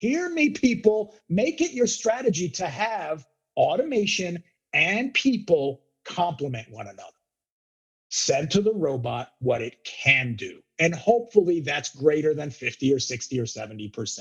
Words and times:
Hear 0.00 0.30
me, 0.30 0.50
people. 0.50 1.14
Make 1.28 1.60
it 1.60 1.72
your 1.72 1.86
strategy 1.86 2.48
to 2.50 2.66
have 2.66 3.26
automation 3.56 4.42
and 4.72 5.12
people 5.14 5.82
complement 6.04 6.70
one 6.70 6.86
another. 6.86 7.12
Send 8.08 8.50
to 8.52 8.62
the 8.62 8.74
robot 8.74 9.32
what 9.40 9.62
it 9.62 9.84
can 9.84 10.34
do. 10.36 10.60
And 10.78 10.94
hopefully 10.94 11.60
that's 11.60 11.94
greater 11.94 12.34
than 12.34 12.50
50 12.50 12.94
or 12.94 12.98
60 12.98 13.38
or 13.38 13.44
70%. 13.44 14.20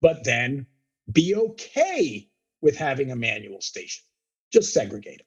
But 0.00 0.24
then 0.24 0.66
be 1.12 1.34
okay 1.34 2.28
with 2.62 2.76
having 2.76 3.10
a 3.10 3.16
manual 3.16 3.60
station. 3.60 4.04
Just 4.52 4.72
segregate 4.72 5.18
them. 5.18 5.26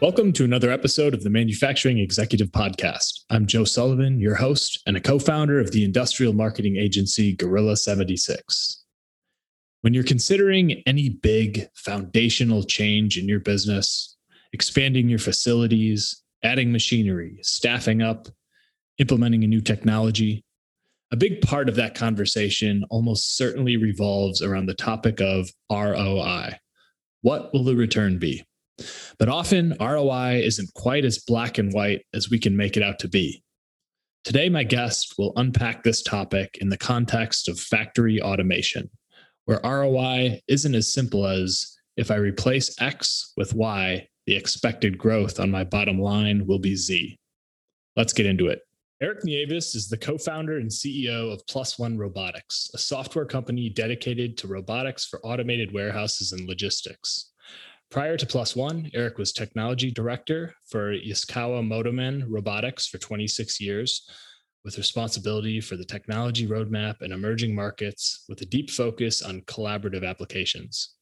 Welcome 0.00 0.32
to 0.34 0.44
another 0.44 0.70
episode 0.70 1.12
of 1.12 1.24
the 1.24 1.30
Manufacturing 1.30 1.98
Executive 1.98 2.52
Podcast. 2.52 3.24
I'm 3.30 3.46
Joe 3.46 3.64
Sullivan, 3.64 4.20
your 4.20 4.36
host 4.36 4.80
and 4.86 4.96
a 4.96 5.00
co 5.00 5.18
founder 5.18 5.58
of 5.58 5.72
the 5.72 5.82
industrial 5.82 6.34
marketing 6.34 6.76
agency 6.76 7.34
Gorilla 7.34 7.76
76. 7.76 8.84
When 9.80 9.94
you're 9.94 10.04
considering 10.04 10.84
any 10.86 11.08
big 11.08 11.66
foundational 11.74 12.62
change 12.62 13.18
in 13.18 13.26
your 13.26 13.40
business, 13.40 14.16
expanding 14.52 15.08
your 15.08 15.18
facilities, 15.18 16.22
adding 16.44 16.70
machinery, 16.70 17.36
staffing 17.42 18.00
up, 18.00 18.28
implementing 18.98 19.42
a 19.42 19.48
new 19.48 19.60
technology, 19.60 20.44
a 21.10 21.16
big 21.16 21.40
part 21.40 21.68
of 21.68 21.74
that 21.74 21.96
conversation 21.96 22.84
almost 22.88 23.36
certainly 23.36 23.76
revolves 23.76 24.42
around 24.42 24.66
the 24.66 24.74
topic 24.74 25.20
of 25.20 25.50
ROI. 25.72 26.56
What 27.22 27.52
will 27.52 27.64
the 27.64 27.74
return 27.74 28.20
be? 28.20 28.44
But 29.18 29.28
often 29.28 29.76
ROI 29.80 30.42
isn't 30.44 30.72
quite 30.74 31.04
as 31.04 31.18
black 31.18 31.58
and 31.58 31.72
white 31.72 32.04
as 32.14 32.30
we 32.30 32.38
can 32.38 32.56
make 32.56 32.76
it 32.76 32.82
out 32.82 32.98
to 33.00 33.08
be. 33.08 33.42
Today, 34.24 34.48
my 34.48 34.64
guest 34.64 35.14
will 35.16 35.32
unpack 35.36 35.82
this 35.82 36.02
topic 36.02 36.58
in 36.60 36.68
the 36.68 36.76
context 36.76 37.48
of 37.48 37.58
factory 37.58 38.20
automation, 38.20 38.90
where 39.46 39.60
ROI 39.64 40.40
isn't 40.48 40.74
as 40.74 40.92
simple 40.92 41.26
as 41.26 41.76
if 41.96 42.10
I 42.10 42.16
replace 42.16 42.80
X 42.80 43.32
with 43.36 43.54
Y, 43.54 44.06
the 44.26 44.36
expected 44.36 44.98
growth 44.98 45.40
on 45.40 45.50
my 45.50 45.64
bottom 45.64 45.98
line 45.98 46.46
will 46.46 46.58
be 46.58 46.76
Z. 46.76 47.18
Let's 47.96 48.12
get 48.12 48.26
into 48.26 48.48
it. 48.48 48.60
Erik 49.00 49.24
Nieves 49.24 49.74
is 49.74 49.88
the 49.88 49.96
co 49.96 50.18
founder 50.18 50.58
and 50.58 50.68
CEO 50.68 51.32
of 51.32 51.46
Plus 51.46 51.78
One 51.78 51.96
Robotics, 51.96 52.68
a 52.74 52.78
software 52.78 53.24
company 53.24 53.68
dedicated 53.68 54.36
to 54.38 54.48
robotics 54.48 55.06
for 55.06 55.20
automated 55.24 55.72
warehouses 55.72 56.32
and 56.32 56.48
logistics. 56.48 57.32
Prior 57.90 58.18
to 58.18 58.26
Plus 58.26 58.54
One, 58.54 58.90
Erik 58.92 59.16
was 59.16 59.32
technology 59.32 59.90
director 59.90 60.54
for 60.70 60.92
Yaskawa 60.92 61.66
Motoman 61.66 62.24
Robotics 62.28 62.86
for 62.86 62.98
26 62.98 63.62
years, 63.62 64.06
with 64.62 64.76
responsibility 64.76 65.58
for 65.58 65.76
the 65.76 65.86
technology 65.86 66.46
roadmap 66.46 66.96
and 67.00 67.14
emerging 67.14 67.54
markets 67.54 68.26
with 68.28 68.42
a 68.42 68.46
deep 68.46 68.70
focus 68.70 69.22
on 69.22 69.40
collaborative 69.42 70.06
applications. 70.06 70.96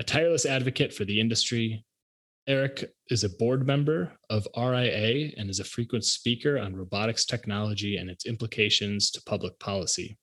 A 0.00 0.02
tireless 0.02 0.44
advocate 0.44 0.92
for 0.92 1.04
the 1.04 1.20
industry, 1.20 1.84
Erik 2.48 2.92
is 3.10 3.22
a 3.22 3.28
board 3.28 3.64
member 3.64 4.10
of 4.28 4.48
RIA 4.56 5.30
and 5.36 5.48
is 5.48 5.60
a 5.60 5.64
frequent 5.64 6.04
speaker 6.04 6.58
on 6.58 6.74
robotics 6.74 7.24
technology 7.24 7.96
and 7.96 8.10
its 8.10 8.26
implications 8.26 9.12
to 9.12 9.22
public 9.22 9.56
policy. 9.60 10.18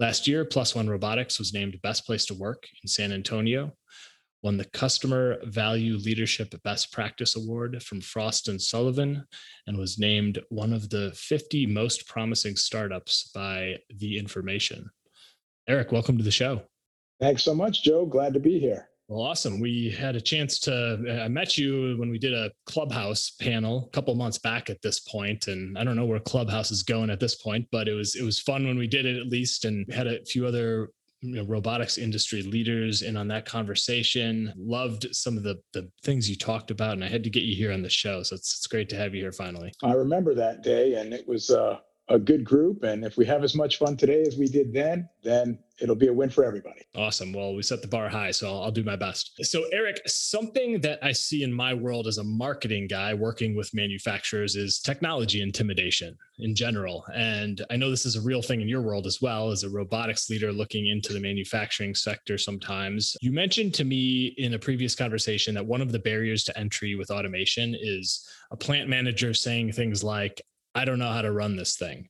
Last 0.00 0.26
year, 0.26 0.46
Plus 0.46 0.74
One 0.74 0.88
Robotics 0.88 1.38
was 1.38 1.52
named 1.52 1.78
Best 1.82 2.06
Place 2.06 2.24
to 2.26 2.34
Work 2.34 2.66
in 2.82 2.88
San 2.88 3.12
Antonio, 3.12 3.72
won 4.44 4.58
the 4.58 4.64
Customer 4.66 5.38
Value 5.44 5.96
Leadership 5.96 6.54
Best 6.64 6.92
Practice 6.92 7.34
Award 7.34 7.82
from 7.82 8.02
Frost 8.02 8.46
and 8.48 8.60
Sullivan, 8.60 9.24
and 9.66 9.78
was 9.78 9.98
named 9.98 10.38
one 10.50 10.74
of 10.74 10.90
the 10.90 11.12
50 11.16 11.64
most 11.64 12.06
promising 12.06 12.54
startups 12.54 13.30
by 13.34 13.78
The 13.96 14.18
Information. 14.18 14.90
Erik, 15.66 15.92
welcome 15.92 16.18
to 16.18 16.22
the 16.22 16.30
show. 16.30 16.60
Thanks 17.20 17.42
so 17.42 17.54
much, 17.54 17.84
Joe. 17.84 18.04
Glad 18.04 18.34
to 18.34 18.40
be 18.40 18.60
here. 18.60 18.90
Well, 19.08 19.22
awesome. 19.22 19.60
We 19.60 19.90
had 19.90 20.14
a 20.14 20.20
chance 20.20 20.58
to, 20.60 21.22
I 21.24 21.28
met 21.28 21.56
you 21.56 21.96
when 21.96 22.10
we 22.10 22.18
did 22.18 22.34
a 22.34 22.52
Clubhouse 22.66 23.30
panel 23.40 23.86
a 23.86 23.90
couple 23.96 24.14
months 24.14 24.38
back 24.38 24.68
at 24.68 24.82
this 24.82 25.00
point, 25.00 25.46
and 25.48 25.78
I 25.78 25.84
don't 25.84 25.96
know 25.96 26.04
where 26.04 26.20
Clubhouse 26.20 26.70
is 26.70 26.82
going 26.82 27.08
at 27.08 27.20
this 27.20 27.36
point, 27.36 27.66
but 27.72 27.88
it 27.88 27.94
was 27.94 28.14
it 28.14 28.22
was 28.22 28.40
fun 28.40 28.66
when 28.66 28.76
we 28.76 28.88
did 28.88 29.06
it 29.06 29.18
at 29.18 29.28
least, 29.28 29.64
and 29.64 29.90
had 29.92 30.06
a 30.06 30.22
few 30.26 30.46
other 30.46 30.90
you 31.24 31.36
know, 31.36 31.44
robotics 31.44 31.96
industry 31.96 32.42
leaders 32.42 33.02
in 33.02 33.16
on 33.16 33.28
that 33.28 33.46
conversation. 33.46 34.52
Loved 34.56 35.06
some 35.12 35.36
of 35.36 35.42
the 35.42 35.56
the 35.72 35.88
things 36.02 36.28
you 36.28 36.36
talked 36.36 36.70
about, 36.70 36.92
and 36.92 37.04
I 37.04 37.08
had 37.08 37.24
to 37.24 37.30
get 37.30 37.44
you 37.44 37.56
here 37.56 37.72
on 37.72 37.82
the 37.82 37.88
show. 37.90 38.22
So 38.22 38.34
it's 38.34 38.58
it's 38.58 38.66
great 38.66 38.88
to 38.90 38.96
have 38.96 39.14
you 39.14 39.22
here 39.22 39.32
finally. 39.32 39.72
I 39.82 39.92
remember 39.92 40.34
that 40.34 40.62
day, 40.62 40.94
and 40.94 41.14
it 41.14 41.26
was 41.26 41.50
uh, 41.50 41.78
a 42.08 42.18
good 42.18 42.44
group. 42.44 42.82
And 42.82 43.04
if 43.04 43.16
we 43.16 43.24
have 43.26 43.42
as 43.42 43.54
much 43.54 43.78
fun 43.78 43.96
today 43.96 44.22
as 44.22 44.36
we 44.36 44.46
did 44.46 44.72
then, 44.72 45.08
then 45.22 45.58
it'll 45.80 45.96
be 45.96 46.08
a 46.08 46.12
win 46.12 46.28
for 46.28 46.44
everybody. 46.44 46.82
Awesome. 46.94 47.32
Well, 47.32 47.54
we 47.54 47.62
set 47.62 47.80
the 47.80 47.88
bar 47.88 48.08
high, 48.08 48.30
so 48.30 48.46
I'll, 48.46 48.64
I'll, 48.64 48.70
do 48.70 48.84
my 48.84 48.94
best. 48.94 49.32
So, 49.42 49.64
Erik, 49.72 50.00
something 50.06 50.80
that 50.82 50.98
I 51.02 51.12
see 51.12 51.42
in 51.42 51.52
my 51.52 51.72
world 51.72 52.06
as 52.06 52.18
a 52.18 52.24
marketing 52.24 52.88
guy 52.88 53.14
working 53.14 53.56
with 53.56 53.74
manufacturers 53.74 54.54
is 54.54 54.80
technology 54.80 55.40
intimidation 55.40 56.16
in 56.38 56.54
general. 56.54 57.04
And 57.14 57.64
I 57.70 57.76
know 57.76 57.90
this 57.90 58.04
is 58.04 58.16
a 58.16 58.20
real 58.20 58.42
thing 58.42 58.60
in 58.60 58.68
your 58.68 58.82
world 58.82 59.06
as 59.06 59.22
well 59.22 59.50
as 59.50 59.64
a 59.64 59.70
robotics 59.70 60.28
leader 60.28 60.52
looking 60.52 60.88
into 60.88 61.12
the 61.12 61.20
manufacturing 61.20 61.94
sector 61.94 62.36
sometimes. 62.36 63.16
You 63.20 63.32
mentioned 63.32 63.72
to 63.74 63.84
me 63.84 64.34
in 64.36 64.54
a 64.54 64.58
previous 64.58 64.94
conversation 64.94 65.54
that 65.54 65.64
one 65.64 65.80
of 65.80 65.90
the 65.90 65.98
barriers 65.98 66.44
to 66.44 66.58
entry 66.58 66.96
with 66.96 67.10
automation 67.10 67.74
is 67.80 68.28
a 68.50 68.56
plant 68.56 68.88
manager 68.88 69.32
saying 69.32 69.72
things 69.72 70.04
like, 70.04 70.42
I 70.74 70.84
don't 70.84 70.98
know 70.98 71.10
how 71.10 71.22
to 71.22 71.32
run 71.32 71.56
this 71.56 71.76
thing. 71.76 72.08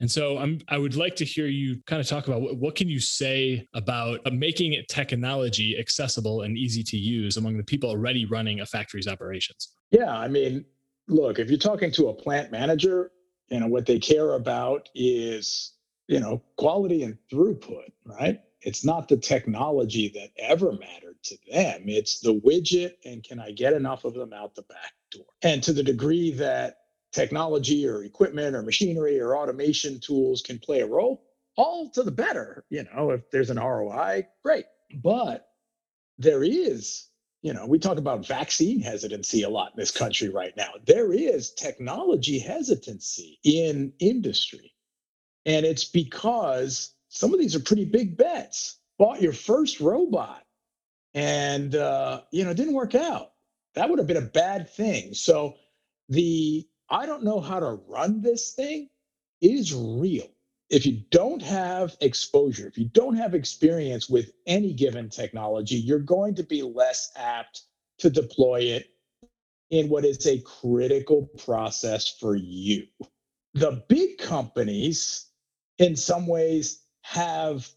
And 0.00 0.10
so 0.10 0.38
I'm, 0.38 0.60
I 0.68 0.78
would 0.78 0.96
like 0.96 1.14
to 1.16 1.24
hear 1.26 1.46
you 1.46 1.80
kind 1.86 2.00
of 2.00 2.08
talk 2.08 2.26
about 2.26 2.40
what, 2.40 2.56
what 2.56 2.74
can 2.74 2.88
you 2.88 2.98
say 2.98 3.68
about 3.74 4.20
uh, 4.24 4.30
making 4.30 4.82
technology 4.88 5.78
accessible 5.78 6.42
and 6.42 6.56
easy 6.56 6.82
to 6.84 6.96
use 6.96 7.36
among 7.36 7.58
the 7.58 7.64
people 7.64 7.90
already 7.90 8.24
running 8.24 8.60
a 8.60 8.66
factory's 8.66 9.06
operations? 9.06 9.68
Yeah, 9.90 10.10
I 10.10 10.26
mean, 10.26 10.64
look, 11.06 11.38
if 11.38 11.50
you're 11.50 11.58
talking 11.58 11.92
to 11.92 12.08
a 12.08 12.14
plant 12.14 12.50
manager, 12.50 13.12
you 13.48 13.60
know 13.60 13.66
what 13.66 13.84
they 13.84 13.98
care 13.98 14.34
about 14.34 14.88
is 14.94 15.72
you 16.06 16.20
know 16.20 16.42
quality 16.56 17.02
and 17.02 17.18
throughput, 17.30 17.90
right? 18.04 18.40
It's 18.62 18.84
not 18.84 19.08
the 19.08 19.16
technology 19.16 20.08
that 20.14 20.30
ever 20.38 20.72
mattered 20.72 21.16
to 21.24 21.36
them. 21.50 21.84
It's 21.86 22.20
the 22.20 22.34
widget 22.40 22.92
and 23.04 23.24
can 23.24 23.40
I 23.40 23.52
get 23.52 23.72
enough 23.72 24.04
of 24.04 24.14
them 24.14 24.32
out 24.32 24.54
the 24.54 24.62
back 24.62 24.92
door? 25.10 25.24
And 25.42 25.62
to 25.62 25.72
the 25.72 25.82
degree 25.82 26.30
that 26.32 26.79
technology 27.12 27.86
or 27.86 28.04
equipment 28.04 28.54
or 28.54 28.62
machinery 28.62 29.20
or 29.20 29.36
automation 29.36 30.00
tools 30.00 30.42
can 30.42 30.58
play 30.58 30.80
a 30.80 30.86
role, 30.86 31.24
all 31.56 31.90
to 31.90 32.02
the 32.02 32.10
better. 32.10 32.64
You 32.70 32.84
know, 32.84 33.10
if 33.10 33.30
there's 33.30 33.50
an 33.50 33.58
ROI, 33.58 34.26
great. 34.42 34.66
But 35.02 35.48
there 36.18 36.42
is, 36.44 37.08
you 37.42 37.52
know, 37.52 37.66
we 37.66 37.78
talk 37.78 37.98
about 37.98 38.26
vaccine 38.26 38.80
hesitancy 38.80 39.42
a 39.42 39.48
lot 39.48 39.72
in 39.74 39.80
this 39.80 39.90
country 39.90 40.28
right 40.28 40.56
now. 40.56 40.70
There 40.86 41.12
is 41.12 41.52
technology 41.52 42.38
hesitancy 42.38 43.38
in 43.44 43.92
industry. 43.98 44.72
And 45.46 45.64
it's 45.64 45.84
because 45.84 46.94
some 47.08 47.32
of 47.32 47.40
these 47.40 47.56
are 47.56 47.60
pretty 47.60 47.86
big 47.86 48.16
bets. 48.16 48.78
Bought 48.98 49.22
your 49.22 49.32
first 49.32 49.80
robot 49.80 50.44
and, 51.14 51.74
uh, 51.74 52.20
you 52.30 52.44
know, 52.44 52.50
it 52.50 52.56
didn't 52.56 52.74
work 52.74 52.94
out. 52.94 53.32
That 53.74 53.88
would 53.88 53.98
have 53.98 54.08
been 54.08 54.16
a 54.16 54.22
bad 54.22 54.68
thing. 54.68 55.14
So 55.14 55.54
the 56.08 56.66
I 56.90 57.06
don't 57.06 57.22
know 57.22 57.40
how 57.40 57.60
to 57.60 57.80
run 57.86 58.20
this 58.20 58.52
thing 58.52 58.88
is 59.40 59.72
real. 59.74 60.28
If 60.70 60.86
you 60.86 61.02
don't 61.10 61.42
have 61.42 61.96
exposure, 62.00 62.66
if 62.66 62.78
you 62.78 62.86
don't 62.86 63.16
have 63.16 63.34
experience 63.34 64.08
with 64.08 64.32
any 64.46 64.72
given 64.72 65.08
technology, 65.08 65.76
you're 65.76 65.98
going 65.98 66.34
to 66.36 66.42
be 66.42 66.62
less 66.62 67.10
apt 67.16 67.62
to 67.98 68.10
deploy 68.10 68.60
it 68.62 68.90
in 69.70 69.88
what 69.88 70.04
is 70.04 70.26
a 70.26 70.40
critical 70.40 71.28
process 71.38 72.08
for 72.08 72.34
you. 72.34 72.86
The 73.54 73.82
big 73.88 74.18
companies, 74.18 75.26
in 75.78 75.96
some 75.96 76.26
ways, 76.26 76.82
have 77.02 77.68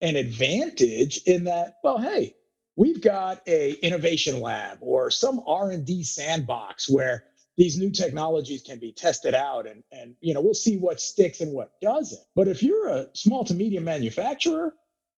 an 0.00 0.16
advantage 0.16 1.18
in 1.26 1.44
that, 1.44 1.76
well, 1.84 1.98
hey, 1.98 2.34
we've 2.76 3.00
got 3.00 3.42
a 3.46 3.72
innovation 3.74 4.40
lab 4.40 4.78
or 4.80 5.10
some 5.10 5.40
R&D 5.46 6.02
sandbox 6.02 6.88
where 6.88 7.24
these 7.56 7.78
new 7.78 7.90
technologies 7.90 8.62
can 8.62 8.78
be 8.78 8.92
tested 8.92 9.34
out 9.34 9.66
and 9.66 9.82
and 9.92 10.14
you 10.20 10.34
know 10.34 10.40
we'll 10.40 10.54
see 10.54 10.76
what 10.78 11.00
sticks 11.00 11.40
and 11.40 11.52
what 11.52 11.72
doesn't. 11.82 12.22
But 12.34 12.48
if 12.48 12.62
you're 12.62 12.88
a 12.88 13.08
small 13.14 13.44
to 13.44 13.54
medium 13.54 13.84
manufacturer 13.84 14.74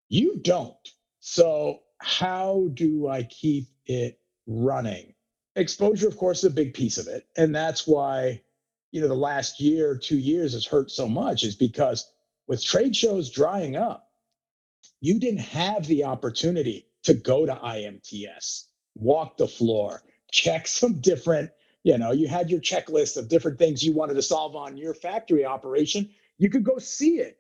you 0.09 0.41
don't. 0.43 0.77
So 1.21 1.81
how 1.99 2.69
do 2.75 3.09
i 3.09 3.23
keep 3.25 3.69
it 3.87 4.19
running? 4.47 5.15
Exposure 5.57 6.09
of 6.09 6.17
course 6.17 6.39
is 6.39 6.45
a 6.45 6.51
big 6.51 6.75
piece 6.75 6.99
of 6.99 7.09
it. 7.09 7.27
And 7.37 7.55
that's 7.55 7.87
why 7.87 8.43
you 8.93 9.01
know 9.01 9.09
the 9.09 9.15
last 9.15 9.61
year 9.61 9.97
two 9.97 10.19
years 10.19 10.53
has 10.53 10.67
hurt 10.67 10.91
so 10.91 11.09
much 11.09 11.43
is 11.45 11.57
because 11.57 12.11
with 12.49 12.65
trade 12.65 12.95
shows 12.95 13.31
drying 13.31 13.77
up 13.77 14.09
you 15.01 15.19
didn't 15.19 15.41
have 15.41 15.87
the 15.87 16.05
opportunity 16.05 16.87
to 17.05 17.15
go 17.15 17.47
to 17.47 17.55
imts 17.55 18.67
walk 18.95 19.37
the 19.39 19.49
floor 19.49 20.03
check 20.31 20.67
some 20.69 21.01
different 21.01 21.51
you 21.85 21.99
know 21.99 22.13
you 22.13 22.29
had 22.29 22.51
your 22.51 22.61
checklist 22.61 23.17
of 23.17 23.29
different 23.29 23.59
things 23.59 23.85
you 23.85 23.93
wanted 23.93 24.15
to 24.15 24.23
solve 24.23 24.57
on 24.57 24.77
your 24.77 24.95
factory 24.95 25.45
operation 25.45 26.09
you 26.39 26.51
could 26.51 26.65
go 26.65 26.79
see 26.79 27.19
it 27.19 27.39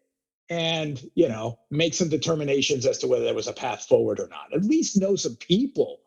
and 0.50 1.10
you 1.14 1.28
know 1.28 1.58
make 1.70 1.94
some 1.94 2.08
determinations 2.08 2.86
as 2.86 2.98
to 2.98 3.06
whether 3.08 3.24
there 3.24 3.34
was 3.34 3.48
a 3.48 3.52
path 3.52 3.84
forward 3.86 4.20
or 4.20 4.28
not. 4.28 4.52
At 4.54 4.64
least 4.64 5.00
know 5.00 5.16
some 5.16 5.36
people 5.36 6.00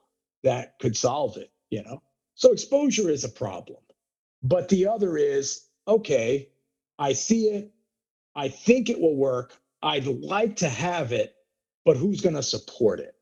that 0.44 0.80
could 0.80 0.98
solve 0.98 1.38
it 1.38 1.52
you 1.70 1.84
know? 1.84 2.02
So 2.36 2.52
exposure 2.52 3.10
is 3.10 3.24
a 3.24 3.30
problem. 3.30 3.80
But 4.44 4.70
the 4.70 4.88
other 4.88 5.18
is 5.18 5.66
okay 5.88 6.50
i 7.00 7.14
see 7.14 7.50
it. 7.50 7.72
I 8.36 8.48
think 8.50 8.90
it 8.90 9.00
will 9.00 9.16
work. 9.16 9.54
I'd 9.84 10.08
like 10.08 10.58
to 10.58 10.70
have 10.70 11.12
it 11.12 11.36
but 11.86 11.98
who's 11.98 12.22
going 12.22 12.36
to 12.36 12.44
support 12.44 13.00
it? 13.00 13.16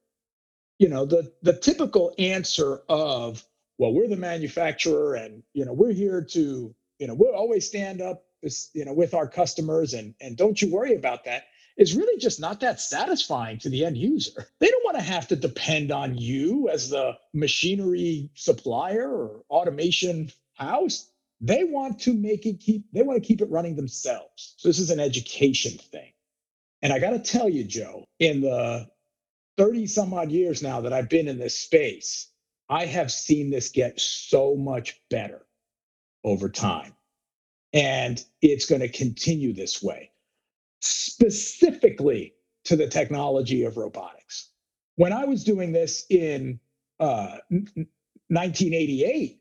You 0.80 0.89
know 0.89 1.06
the 1.06 1.33
the 1.44 1.54
typical 1.54 2.13
answer 2.19 2.81
of 2.89 3.45
well 3.77 3.93
we're 3.93 4.07
the 4.07 4.17
manufacturer 4.17 5.15
and 5.15 5.43
you 5.53 5.65
know 5.65 5.73
we're 5.73 5.93
here 5.93 6.21
to 6.21 6.73
you 6.99 7.07
know 7.07 7.13
we'll 7.13 7.35
always 7.35 7.67
stand 7.67 8.01
up 8.01 8.23
you 8.73 8.85
know 8.85 8.93
with 8.93 9.13
our 9.13 9.27
customers 9.27 9.93
and 9.93 10.13
and 10.21 10.37
don't 10.37 10.61
you 10.61 10.71
worry 10.71 10.95
about 10.95 11.25
that. 11.25 11.45
Is 11.75 11.95
really 11.95 12.19
just 12.19 12.39
not 12.39 12.59
that 12.59 12.79
satisfying 12.79 13.57
to 13.59 13.69
the 13.69 13.83
end 13.83 13.97
user. 13.97 14.47
They 14.59 14.69
don't 14.69 14.85
want 14.85 14.97
to 14.97 15.03
have 15.03 15.27
to 15.29 15.35
depend 15.35 15.91
on 15.91 16.15
you 16.15 16.69
as 16.69 16.91
the 16.91 17.17
machinery 17.33 18.29
supplier 18.35 19.09
or 19.09 19.43
automation 19.49 20.31
house. 20.53 21.09
They 21.41 21.63
want 21.63 21.99
to 22.01 22.13
make 22.13 22.45
it 22.45 22.59
keep 22.59 22.85
they 22.93 23.01
want 23.01 23.21
to 23.21 23.27
keep 23.27 23.41
it 23.41 23.49
running 23.49 23.75
themselves. 23.75 24.53
So 24.57 24.69
this 24.69 24.77
is 24.77 24.91
an 24.91 24.99
education 24.99 25.79
thing. 25.79 26.11
And 26.83 26.93
i 26.93 26.99
got 26.99 27.11
to 27.11 27.19
tell 27.19 27.49
you 27.49 27.63
joe 27.63 28.05
in 28.19 28.41
the 28.41 28.87
30 29.57 29.87
some 29.87 30.13
odd 30.13 30.31
years 30.31 30.61
now 30.61 30.81
that 30.81 30.93
i've 30.93 31.09
been 31.09 31.27
in 31.27 31.39
this 31.39 31.59
space 31.59 32.29
I 32.73 32.87
have 32.87 33.11
seen 33.11 33.51
this 33.51 33.69
get 33.69 33.99
so 33.99 34.55
much 34.55 34.99
better 35.11 35.45
over 36.23 36.49
time. 36.49 36.95
And 37.71 38.23
it's 38.41 38.65
going 38.65 38.81
to 38.81 38.87
continue 38.87 39.53
this 39.53 39.83
way, 39.83 40.09
specifically 40.81 42.33
to 42.65 42.75
the 42.75 42.87
technology 42.87 43.63
of 43.65 43.77
robotics. 43.77 44.49
When 44.95 45.13
I 45.13 45.25
was 45.25 45.43
doing 45.43 45.71
this 45.71 46.07
in 46.09 46.59
uh, 46.99 47.37
1988, 47.49 49.39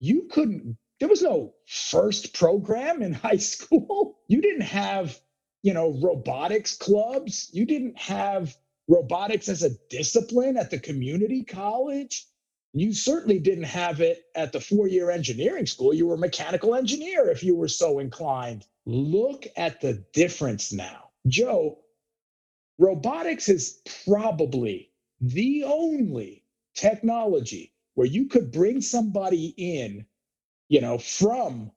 you 0.00 0.28
couldn't, 0.30 0.76
there 1.00 1.08
was 1.08 1.22
no 1.22 1.54
first 1.66 2.34
program 2.34 3.00
in 3.00 3.12
high 3.26 3.38
school. 3.38 4.18
You 4.28 4.42
didn't 4.42 4.60
have, 4.60 5.18
you 5.62 5.72
know, 5.72 5.98
robotics 6.02 6.76
clubs. 6.76 7.48
You 7.50 7.64
didn't 7.64 7.96
have 7.98 8.54
robotics 8.88 9.48
as 9.48 9.62
a 9.62 9.70
discipline 9.88 10.58
at 10.58 10.70
the 10.70 10.78
community 10.78 11.44
college 11.44 12.26
you 12.74 12.92
certainly 12.92 13.38
didn't 13.38 13.64
have 13.64 14.00
it 14.00 14.24
at 14.34 14.52
the 14.52 14.60
four 14.60 14.88
year 14.88 15.08
engineering 15.10 15.64
school. 15.64 15.94
You 15.94 16.08
were 16.08 16.14
a 16.14 16.18
mechanical 16.18 16.74
engineer 16.74 17.30
if 17.30 17.42
you 17.42 17.54
were 17.54 17.68
so 17.68 18.00
inclined. 18.00 18.66
Look 18.84 19.46
at 19.56 19.80
the 19.80 20.04
difference 20.12 20.72
now. 20.72 21.10
Joe, 21.28 21.78
robotics 22.78 23.48
is 23.48 23.80
probably 24.04 24.90
the 25.20 25.62
only 25.64 26.42
technology 26.74 27.72
where 27.94 28.08
you 28.08 28.26
could 28.26 28.50
bring 28.50 28.80
somebody 28.80 29.54
in, 29.56 30.04
you 30.68 30.80
know, 30.80 30.98
from, 30.98 31.70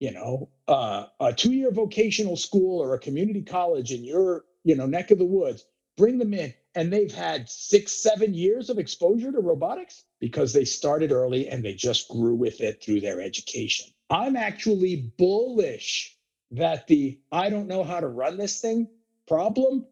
you 0.00 0.10
know, 0.10 0.48
uh, 0.66 1.06
a 1.20 1.32
two 1.32 1.52
year 1.52 1.70
vocational 1.70 2.36
school 2.36 2.82
or 2.82 2.94
a 2.94 2.98
community 2.98 3.42
college 3.42 3.92
in 3.92 4.02
your, 4.02 4.44
you 4.64 4.74
know, 4.74 4.86
neck 4.86 5.12
of 5.12 5.18
the 5.18 5.24
woods, 5.24 5.64
bring 6.00 6.16
them 6.16 6.32
in 6.32 6.54
and 6.74 6.90
they've 6.90 7.12
had 7.12 7.46
six, 7.46 7.92
seven 7.92 8.32
years 8.32 8.70
of 8.70 8.78
exposure 8.78 9.30
to 9.30 9.40
robotics 9.40 10.04
because 10.18 10.54
they 10.54 10.64
started 10.64 11.12
early 11.12 11.46
and 11.46 11.62
they 11.62 11.74
just 11.74 12.08
grew 12.08 12.34
with 12.34 12.62
it 12.62 12.82
through 12.82 13.02
their 13.02 13.20
education. 13.20 13.86
I'm 14.08 14.34
actually 14.34 15.12
bullish 15.18 16.16
that 16.52 16.86
the 16.86 17.20
I 17.30 17.50
don't 17.50 17.68
know 17.68 17.84
how 17.84 18.00
to 18.00 18.08
run 18.08 18.38
this 18.38 18.62
thing 18.62 18.88
problem 19.28 19.86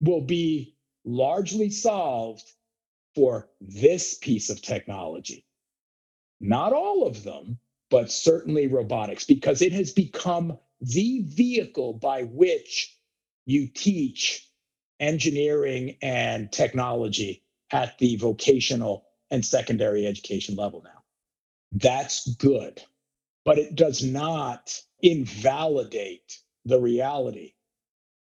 will 0.00 0.22
be 0.22 0.74
largely 1.04 1.70
solved 1.70 2.50
for 3.14 3.48
this 3.60 4.18
piece 4.18 4.50
of 4.50 4.60
technology. 4.60 5.46
Not 6.40 6.72
all 6.72 7.06
of 7.06 7.22
them, 7.22 7.60
but 7.90 8.10
certainly 8.10 8.66
robotics, 8.66 9.24
because 9.24 9.62
it 9.62 9.72
has 9.72 9.92
become 9.92 10.58
the 10.80 11.22
vehicle 11.26 11.92
by 11.92 12.24
which 12.24 12.98
you 13.46 13.68
teach 13.68 14.48
engineering 15.02 15.96
and 16.00 16.50
technology 16.52 17.42
at 17.72 17.98
the 17.98 18.16
vocational 18.16 19.04
and 19.30 19.44
secondary 19.44 20.06
education 20.06 20.56
level 20.56 20.82
now. 20.84 21.02
That's 21.72 22.34
good, 22.36 22.80
but 23.44 23.58
it 23.58 23.74
does 23.74 24.04
not 24.04 24.80
invalidate 25.02 26.38
the 26.64 26.80
reality 26.80 27.54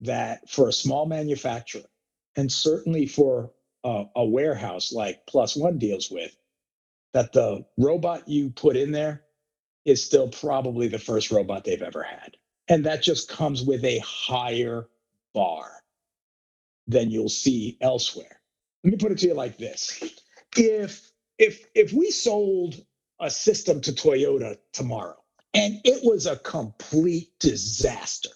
that 0.01 0.49
for 0.49 0.69
a 0.69 0.73
small 0.73 1.05
manufacturer, 1.05 1.83
and 2.37 2.51
certainly 2.51 3.07
for 3.07 3.53
a, 3.85 4.07
a 4.17 4.25
warehouse 4.25 4.93
like 4.93 5.27
Plus 5.27 5.57
One 5.57 5.79
deals 5.79 6.11
with, 6.11 6.35
that 7.13 7.33
the 7.33 7.67
robot 7.77 8.29
you 8.29 8.51
put 8.51 8.77
in 8.77 8.93
there 8.93 9.23
is 9.85 10.03
still 10.03 10.29
probably 10.29 10.89
the 10.89 10.99
first 10.99 11.31
robot 11.31 11.65
they've 11.65 11.83
ever 11.83 12.03
had. 12.03 12.37
And 12.69 12.87
that 12.87 13.03
just 13.03 13.29
comes 13.29 13.63
with 13.63 13.85
a 13.85 13.99
higher 13.99 14.89
bar 15.35 15.71
than 16.91 17.11
you'll 17.11 17.29
see 17.29 17.77
elsewhere. 17.81 18.41
Let 18.85 18.91
me 18.93 18.97
put 18.97 19.13
it 19.13 19.19
to 19.19 19.29
you 19.29 19.35
like 19.35 19.59
this. 19.59 20.03
If 20.57 21.11
if 21.39 21.65
if 21.75 21.93
we 21.93 22.11
sold 22.11 22.75
a 23.21 23.31
system 23.31 23.81
to 23.83 23.93
Toyota 23.93 24.57
tomorrow 24.73 25.17
and 25.55 25.81
it 25.85 26.01
was 26.03 26.27
a 26.27 26.37
complete 26.37 27.31
disaster, 27.39 28.31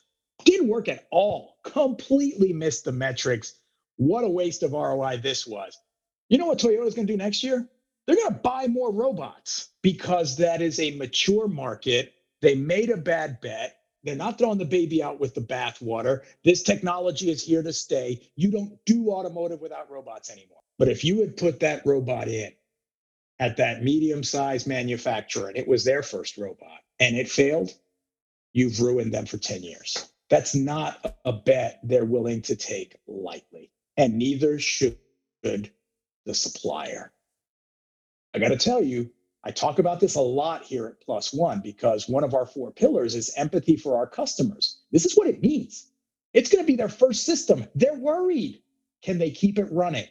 didn't 0.45 0.69
work 0.69 0.89
at 0.89 1.07
all, 1.11 1.57
completely 1.65 2.53
missed 2.53 2.85
the 2.85 2.93
metrics, 2.93 3.55
what 3.97 4.25
a 4.25 4.29
waste 4.29 4.63
of 4.63 4.73
ROI 4.73 5.19
this 5.19 5.47
was. 5.47 5.77
You 6.29 6.39
know 6.39 6.47
what 6.47 6.59
Toyota's 6.59 6.95
going 6.95 7.07
to 7.07 7.13
do 7.13 7.17
next 7.17 7.43
year? 7.43 7.69
They're 8.07 8.17
going 8.17 8.35
to 8.35 8.41
buy 8.41 8.67
more 8.67 8.93
robots 8.93 9.71
because 9.83 10.37
that 10.37 10.61
is 10.61 10.79
a 10.79 10.97
mature 10.97 11.49
market. 11.49 12.13
They 12.43 12.55
made 12.55 12.91
a 12.91 12.97
bad 12.97 13.41
bet. 13.41 13.77
They're 14.05 14.15
not 14.15 14.39
throwing 14.39 14.59
the 14.59 14.65
baby 14.65 15.03
out 15.03 15.19
with 15.19 15.35
the 15.35 15.41
bathwater. 15.41 16.21
This 16.45 16.63
technology 16.63 17.31
is 17.31 17.43
here 17.43 17.63
to 17.63 17.73
stay. 17.73 18.21
You 18.37 18.51
don't 18.51 18.79
do 18.85 19.11
automotive 19.11 19.61
without 19.61 19.91
robots 19.91 20.31
anymore. 20.31 20.61
But 20.79 20.89
if 20.89 21.05
you 21.05 21.21
had 21.21 21.37
put 21.37 21.61
that 21.61 21.87
robot 21.87 22.29
in 22.29 22.53
at 23.39 23.57
that 23.57 23.83
medium 23.83 24.23
sized 24.23 24.67
manufacturer 24.67 25.49
and 25.49 25.57
it 25.57 25.67
was 25.67 25.85
their 25.85 26.03
first 26.03 26.37
robot 26.37 26.81
and 27.01 27.17
it 27.17 27.31
failed, 27.31 27.73
you've 28.53 28.81
ruined 28.81 29.13
them 29.13 29.27
for 29.27 29.39
10 29.39 29.63
years. 29.63 30.09
That's 30.29 30.55
not 30.55 31.17
a 31.25 31.33
bet 31.33 31.81
they're 31.83 32.05
willing 32.05 32.43
to 32.43 32.57
take 32.57 32.97
lightly. 33.07 33.71
And 33.97 34.19
neither 34.19 34.59
should 34.59 34.99
the 35.43 36.35
supplier. 36.35 37.13
I 38.35 38.39
got 38.39 38.49
to 38.49 38.57
tell 38.57 38.83
you, 38.83 39.11
I 39.47 39.51
talk 39.51 39.79
about 39.79 40.01
this 40.01 40.15
a 40.15 40.21
lot 40.21 40.65
here 40.65 40.87
at 40.87 41.01
Plus 41.03 41.33
One 41.33 41.61
because 41.61 42.09
one 42.09 42.25
of 42.25 42.33
our 42.35 42.47
four 42.47 42.73
pillars 42.73 43.15
is 43.15 43.33
empathy 43.37 43.77
for 43.77 43.97
our 43.97 44.07
customers. 44.07 44.81
This 44.91 45.05
is 45.05 45.17
what 45.17 45.29
it 45.29 45.43
means. 45.43 45.91
It's 46.33 46.51
going 46.51 46.65
to 46.65 46.67
be 46.67 46.77
their 46.77 46.89
first 46.89 47.25
system. 47.25 47.67
They're 47.75 47.95
worried. 47.95 48.63
Can 49.03 49.19
they 49.19 49.31
keep 49.31 49.59
it 49.59 49.71
running? 49.71 50.09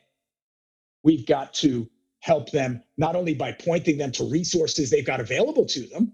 We've 1.03 1.25
got 1.25 1.53
to 1.55 1.89
help 2.19 2.51
them 2.51 2.81
not 2.97 3.15
only 3.15 3.33
by 3.33 3.51
pointing 3.51 3.97
them 3.97 4.11
to 4.13 4.23
resources 4.29 4.89
they've 4.89 5.05
got 5.05 5.19
available 5.19 5.65
to 5.65 5.87
them, 5.87 6.13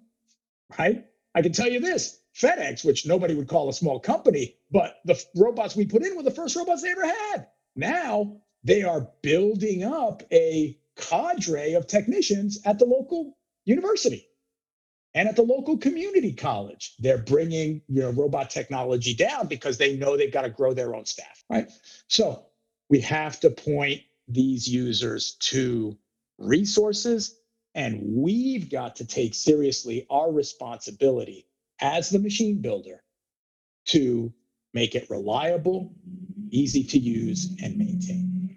right? 0.80 1.06
I 1.36 1.42
can 1.42 1.52
tell 1.52 1.70
you 1.70 1.80
this 1.80 2.22
FedEx, 2.36 2.86
which 2.86 3.06
nobody 3.06 3.36
would 3.36 3.50
call 3.50 3.70
a 3.70 3.74
small 3.74 4.00
company, 4.00 4.56
but 4.72 4.96
the 5.06 5.22
robots 5.36 5.76
we 5.76 5.86
put 5.86 6.04
in 6.04 6.16
were 6.16 6.24
the 6.24 6.32
first 6.32 6.56
robots 6.56 6.82
they 6.82 6.92
ever 6.92 7.06
had. 7.06 7.48
Now 7.76 8.38
they 8.64 8.82
are 8.82 9.10
building 9.22 9.84
up 9.84 10.24
a 10.32 10.79
cadre 11.00 11.74
of 11.76 11.88
technicians 11.88 12.60
at 12.66 12.80
the 12.80 12.86
local 12.86 13.38
university 13.66 14.28
and 15.16 15.30
at 15.30 15.36
the 15.38 15.44
local 15.44 15.78
community 15.78 16.34
college 16.34 16.96
they're 17.00 17.20
bringing 17.20 17.82
you 17.90 18.02
know 18.02 18.12
robot 18.12 18.50
technology 18.52 19.16
down 19.16 19.48
because 19.48 19.78
they 19.78 19.98
know 19.98 20.18
they've 20.18 20.34
got 20.34 20.44
to 20.44 20.52
grow 20.52 20.74
their 20.74 20.96
own 20.96 21.06
staff 21.06 21.44
right 21.50 21.72
so 22.10 22.46
we 22.90 23.02
have 23.02 23.40
to 23.42 23.50
point 23.52 24.02
these 24.30 24.68
users 24.70 25.34
to 25.42 25.98
resources 26.40 27.36
And 27.76 28.02
we've 28.04 28.70
got 28.70 28.98
to 28.98 29.06
take 29.08 29.36
seriously 29.36 30.06
our 30.10 30.32
responsibility 30.32 31.48
as 31.82 32.10
the 32.10 32.20
machine 32.20 32.62
builder 32.62 33.02
to 33.88 34.34
make 34.74 34.96
it 34.96 35.10
reliable, 35.10 35.94
easy 36.52 36.84
to 36.86 37.00
use, 37.00 37.56
and 37.64 37.78
maintain. 37.78 38.50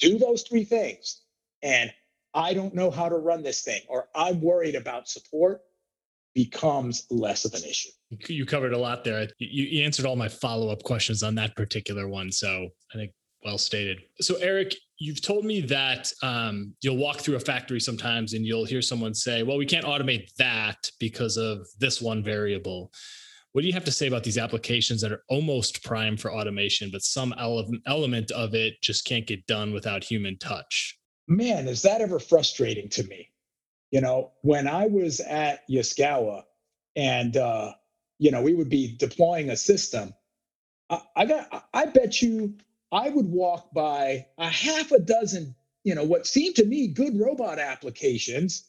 Do 0.00 0.18
those 0.18 0.42
three 0.42 0.64
things. 0.64 1.22
And 1.62 1.92
I 2.34 2.54
don't 2.54 2.74
know 2.74 2.90
how 2.90 3.08
to 3.08 3.16
run 3.16 3.42
this 3.42 3.62
thing, 3.62 3.82
or 3.88 4.08
I'm 4.14 4.40
worried 4.40 4.74
about 4.74 5.08
support, 5.08 5.60
becomes 6.34 7.06
less 7.10 7.44
of 7.44 7.52
an 7.54 7.64
issue. 7.64 7.90
You 8.28 8.46
covered 8.46 8.72
a 8.72 8.78
lot 8.78 9.04
there. 9.04 9.28
You, 9.38 9.84
answered 9.84 10.06
all 10.06 10.16
my 10.16 10.28
follow 10.28 10.70
up 10.70 10.82
questions 10.82 11.22
on 11.22 11.34
that 11.34 11.54
particular 11.56 12.08
one. 12.08 12.32
So 12.32 12.68
I 12.92 12.96
think 12.96 13.12
well 13.44 13.58
stated. 13.58 14.00
So, 14.20 14.36
Erik, 14.36 14.74
you've 14.98 15.20
told 15.20 15.44
me 15.44 15.60
that 15.62 16.10
um, 16.22 16.74
you'll 16.80 16.96
walk 16.96 17.20
through 17.20 17.36
a 17.36 17.40
factory 17.40 17.80
sometimes 17.80 18.34
and 18.34 18.46
you'll 18.46 18.64
hear 18.64 18.82
someone 18.82 19.14
say, 19.14 19.42
well, 19.42 19.58
we 19.58 19.66
can't 19.66 19.84
automate 19.84 20.32
that 20.38 20.90
because 20.98 21.36
of 21.36 21.66
this 21.78 22.00
one 22.00 22.22
variable. 22.22 22.92
What 23.52 23.62
do 23.62 23.66
you 23.66 23.74
have 23.74 23.84
to 23.84 23.92
say 23.92 24.06
about 24.06 24.24
these 24.24 24.38
applications 24.38 25.02
that 25.02 25.12
are 25.12 25.24
almost 25.28 25.84
prime 25.84 26.16
for 26.16 26.32
automation, 26.32 26.88
but 26.90 27.02
some 27.02 27.34
ele- 27.38 27.68
element 27.86 28.30
of 28.30 28.54
it 28.54 28.80
just 28.80 29.04
can't 29.04 29.26
get 29.26 29.46
done 29.46 29.74
without 29.74 30.02
human 30.02 30.38
touch? 30.38 30.98
Man, 31.28 31.68
is 31.68 31.82
that 31.82 32.00
ever 32.00 32.18
frustrating 32.18 32.88
to 32.90 33.04
me? 33.04 33.30
You 33.90 34.00
know, 34.00 34.32
when 34.42 34.66
I 34.66 34.86
was 34.86 35.20
at 35.20 35.68
Yaskawa 35.68 36.44
and, 36.96 37.36
uh, 37.36 37.74
you 38.18 38.30
know, 38.30 38.42
we 38.42 38.54
would 38.54 38.70
be 38.70 38.96
deploying 38.96 39.50
a 39.50 39.56
system, 39.56 40.14
I, 40.90 41.02
I 41.16 41.26
got, 41.26 41.68
I 41.72 41.86
bet 41.86 42.22
you 42.22 42.56
I 42.90 43.10
would 43.10 43.26
walk 43.26 43.72
by 43.72 44.26
a 44.38 44.48
half 44.48 44.92
a 44.92 44.98
dozen, 44.98 45.54
you 45.84 45.94
know, 45.94 46.04
what 46.04 46.26
seemed 46.26 46.56
to 46.56 46.64
me 46.64 46.88
good 46.88 47.18
robot 47.18 47.58
applications, 47.58 48.68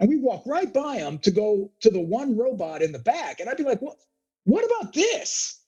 and 0.00 0.08
we 0.08 0.16
walk 0.16 0.44
right 0.46 0.72
by 0.72 0.98
them 0.98 1.18
to 1.20 1.30
go 1.30 1.72
to 1.80 1.90
the 1.90 2.00
one 2.00 2.36
robot 2.36 2.82
in 2.82 2.92
the 2.92 2.98
back. 2.98 3.40
And 3.40 3.48
I'd 3.48 3.56
be 3.56 3.64
like, 3.64 3.82
what, 3.82 3.96
what 4.44 4.64
about 4.64 4.92
this? 4.92 5.60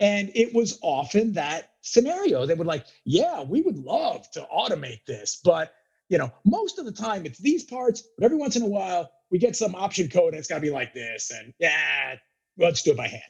And 0.00 0.30
it 0.34 0.54
was 0.54 0.78
often 0.82 1.34
that 1.34 1.69
scenario. 1.82 2.46
They 2.46 2.54
would 2.54 2.66
like, 2.66 2.86
yeah, 3.04 3.42
we 3.42 3.62
would 3.62 3.76
love 3.76 4.30
to 4.32 4.46
automate 4.52 5.04
this, 5.06 5.40
but 5.42 5.72
you 6.08 6.18
know, 6.18 6.32
most 6.44 6.78
of 6.78 6.84
the 6.84 6.92
time 6.92 7.24
it's 7.24 7.38
these 7.38 7.64
parts, 7.64 8.02
but 8.18 8.24
every 8.24 8.36
once 8.36 8.56
in 8.56 8.62
a 8.62 8.66
while 8.66 9.10
we 9.30 9.38
get 9.38 9.56
some 9.56 9.74
option 9.74 10.08
code 10.08 10.34
and 10.34 10.38
it's 10.38 10.48
got 10.48 10.56
to 10.56 10.60
be 10.60 10.70
like 10.70 10.92
this, 10.92 11.30
and 11.30 11.54
yeah, 11.58 12.16
let's 12.58 12.82
do 12.82 12.90
it 12.90 12.96
by 12.96 13.06
hand, 13.06 13.22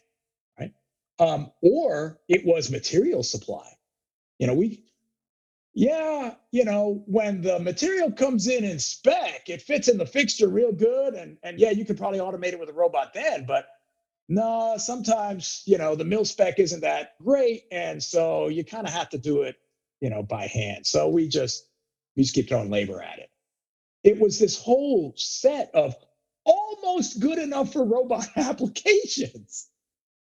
right? 0.58 0.72
Um, 1.18 1.52
or 1.62 2.18
it 2.28 2.44
was 2.44 2.70
material 2.70 3.22
supply. 3.22 3.68
You 4.38 4.46
know, 4.46 4.54
we, 4.54 4.84
yeah, 5.74 6.34
you 6.50 6.64
know, 6.64 7.04
when 7.06 7.42
the 7.42 7.58
material 7.58 8.10
comes 8.10 8.48
in 8.48 8.64
in 8.64 8.78
spec, 8.78 9.50
it 9.50 9.60
fits 9.60 9.88
in 9.88 9.98
the 9.98 10.06
fixture 10.06 10.48
real 10.48 10.72
good, 10.72 11.14
and 11.14 11.36
and 11.42 11.60
yeah, 11.60 11.70
you 11.70 11.84
could 11.84 11.98
probably 11.98 12.18
automate 12.18 12.54
it 12.54 12.60
with 12.60 12.70
a 12.70 12.74
robot 12.74 13.12
then, 13.12 13.44
but 13.44 13.66
no, 14.30 14.76
sometimes, 14.78 15.64
you 15.66 15.76
know, 15.76 15.96
the 15.96 16.04
mill 16.04 16.24
spec 16.24 16.60
isn't 16.60 16.82
that 16.82 17.14
great. 17.20 17.64
And 17.72 18.00
so 18.00 18.46
you 18.46 18.64
kind 18.64 18.86
of 18.86 18.92
have 18.92 19.10
to 19.10 19.18
do 19.18 19.42
it, 19.42 19.56
you 20.00 20.08
know, 20.08 20.22
by 20.22 20.46
hand. 20.46 20.86
So 20.86 21.08
we 21.08 21.26
just, 21.26 21.66
we 22.16 22.22
just 22.22 22.36
keep 22.36 22.48
throwing 22.48 22.70
labor 22.70 23.02
at 23.02 23.18
it. 23.18 23.28
It 24.04 24.20
was 24.20 24.38
this 24.38 24.56
whole 24.56 25.14
set 25.16 25.72
of 25.74 25.96
almost 26.44 27.18
good 27.18 27.38
enough 27.40 27.72
for 27.72 27.84
robot 27.84 28.28
applications. 28.36 29.66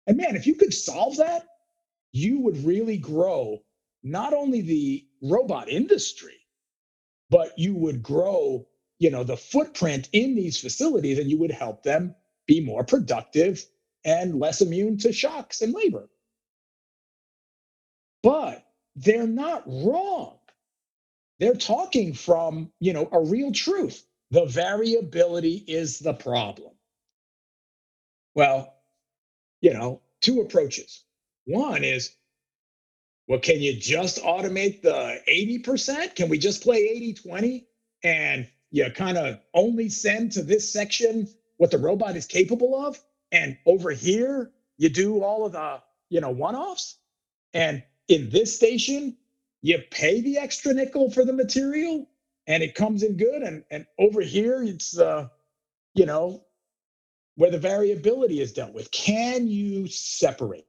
And 0.07 0.17
man, 0.17 0.37
if 0.37 0.47
you 0.47 0.55
could 0.55 0.73
solve 0.73 1.19
that, 1.19 1.47
you 2.13 2.41
would 2.41 2.65
really 2.65 2.97
grow 2.97 3.63
not 4.03 4.33
only 4.33 4.63
the 4.63 5.07
robot 5.21 5.69
industry, 5.69 6.41
but 7.29 7.59
you 7.59 7.75
would 7.75 8.03
grow, 8.03 8.67
you 8.99 9.11
know, 9.11 9.23
the 9.23 9.37
footprint 9.37 10.09
in 10.15 10.35
these 10.35 10.59
facilities 10.59 11.19
and 11.19 11.29
you 11.31 11.39
would 11.39 11.51
help 11.51 11.83
them 11.83 12.15
be 12.47 12.65
more 12.65 12.85
productive 12.85 13.67
and 14.05 14.41
less 14.41 14.61
immune 14.61 14.99
to 14.99 15.13
shocks 15.13 15.63
and 15.63 15.75
labor. 15.75 16.09
But 18.23 18.65
they're 18.97 19.27
not 19.27 19.65
wrong. 19.67 20.39
They're 21.41 21.55
talking 21.55 22.15
from, 22.15 22.73
you 22.81 22.93
know, 22.93 23.09
a 23.13 23.21
real 23.21 23.53
truth. 23.53 24.05
The 24.31 24.47
variability 24.47 25.65
is 25.67 25.99
the 25.99 26.15
problem. 26.15 26.73
Well, 28.35 28.75
you 29.61 29.75
know, 29.75 30.03
two 30.21 30.41
approaches. 30.41 31.05
One 31.47 31.85
is, 31.85 32.15
well, 33.29 33.41
can 33.41 33.61
you 33.61 33.79
just 33.79 34.23
automate 34.23 34.83
the 34.83 35.21
80%? 35.29 36.15
Can 36.15 36.29
we 36.29 36.39
just 36.39 36.63
play 36.63 36.79
80 36.79 37.15
20 37.15 37.67
and 38.05 38.49
you 38.71 38.91
kind 38.91 39.19
of 39.19 39.41
only 39.55 39.89
send 39.89 40.33
to 40.33 40.43
this 40.43 40.73
section 40.73 41.29
what 41.59 41.71
the 41.71 41.79
robot 41.79 42.17
is 42.17 42.27
capable 42.27 42.75
of? 42.87 43.01
And 43.33 43.59
over 43.67 43.93
here, 43.93 44.53
you 44.79 44.91
do 44.91 45.23
all 45.25 45.47
of 45.47 45.53
the, 45.55 45.83
you 46.11 46.21
know, 46.23 46.31
one-offs. 46.31 46.99
And 47.55 47.83
in 48.09 48.31
this 48.31 48.57
station, 48.57 49.17
you 49.63 49.79
pay 49.91 50.21
the 50.23 50.39
extra 50.39 50.75
nickel 50.75 51.11
for 51.11 51.25
the 51.25 51.33
material 51.35 52.09
and 52.47 52.63
it 52.63 52.75
comes 52.77 53.03
in 53.03 53.17
good. 53.19 53.43
And 53.43 53.65
and 53.71 53.87
over 53.99 54.23
here, 54.23 54.63
it's 54.63 54.99
uh, 54.99 55.29
you 55.95 56.07
know, 56.07 56.45
where 57.37 57.51
the 57.51 57.59
variability 57.59 58.41
is 58.41 58.53
dealt 58.53 58.75
with. 58.75 58.91
Can 58.93 59.49
you 59.49 59.89
separate? 59.89 60.67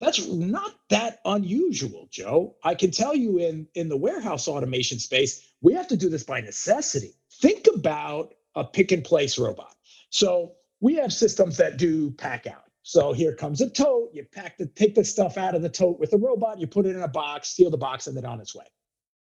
That's 0.00 0.26
not 0.28 0.72
that 0.90 1.20
unusual, 1.24 2.08
Joe. 2.10 2.56
I 2.64 2.74
can 2.74 2.90
tell 2.90 3.14
you 3.16 3.38
in 3.38 3.68
in 3.74 3.88
the 3.88 3.96
warehouse 3.96 4.48
automation 4.48 4.98
space, 4.98 5.46
we 5.62 5.72
have 5.74 5.88
to 5.88 5.96
do 5.96 6.08
this 6.10 6.24
by 6.24 6.40
necessity. 6.40 7.14
Think 7.40 7.66
about 7.74 8.34
a 8.54 8.64
pick 8.64 8.92
and 8.92 9.04
place 9.04 9.38
robot. 9.38 9.74
So 10.10 10.54
we 10.84 10.96
have 10.96 11.14
systems 11.14 11.56
that 11.56 11.78
do 11.78 12.10
pack 12.10 12.46
out. 12.46 12.64
So 12.82 13.14
here 13.14 13.34
comes 13.34 13.62
a 13.62 13.70
tote. 13.70 14.10
You 14.12 14.26
pack 14.30 14.58
the 14.58 14.66
take 14.66 14.94
the 14.94 15.02
stuff 15.02 15.38
out 15.38 15.54
of 15.54 15.62
the 15.62 15.68
tote 15.70 15.98
with 15.98 16.12
a 16.12 16.18
robot. 16.18 16.60
You 16.60 16.66
put 16.66 16.84
it 16.84 16.94
in 16.94 17.02
a 17.02 17.08
box, 17.08 17.48
seal 17.48 17.70
the 17.70 17.78
box, 17.78 18.06
and 18.06 18.14
then 18.14 18.26
on 18.26 18.38
its 18.38 18.54
way. 18.54 18.66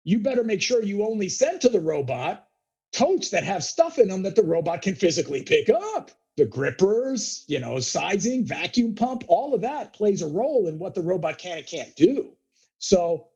You 0.02 0.18
better 0.18 0.44
make 0.44 0.62
sure 0.62 0.82
you 0.82 1.06
only 1.06 1.28
send 1.28 1.61
to 1.61 1.68
the 1.68 1.78
robot 1.78 2.49
totes 2.90 3.28
that 3.30 3.44
have 3.44 3.62
stuff 3.62 3.99
in 3.99 4.09
them 4.09 4.23
that 4.23 4.35
the 4.35 4.42
robot 4.42 4.80
can 4.80 4.94
physically 4.94 5.42
pick 5.42 5.68
up. 5.68 6.11
The 6.38 6.47
grippers, 6.47 7.44
you 7.49 7.61
know, 7.61 7.78
sizing, 7.80 8.47
vacuum 8.47 8.94
pump, 8.94 9.25
all 9.28 9.52
of 9.52 9.61
that 9.61 9.92
plays 9.92 10.23
a 10.23 10.26
role 10.26 10.68
in 10.68 10.78
what 10.78 10.94
the 10.94 11.02
robot 11.02 11.37
can 11.37 11.59
and 11.59 11.66
can't 11.66 11.94
do. 11.97 12.35
So 12.78 13.26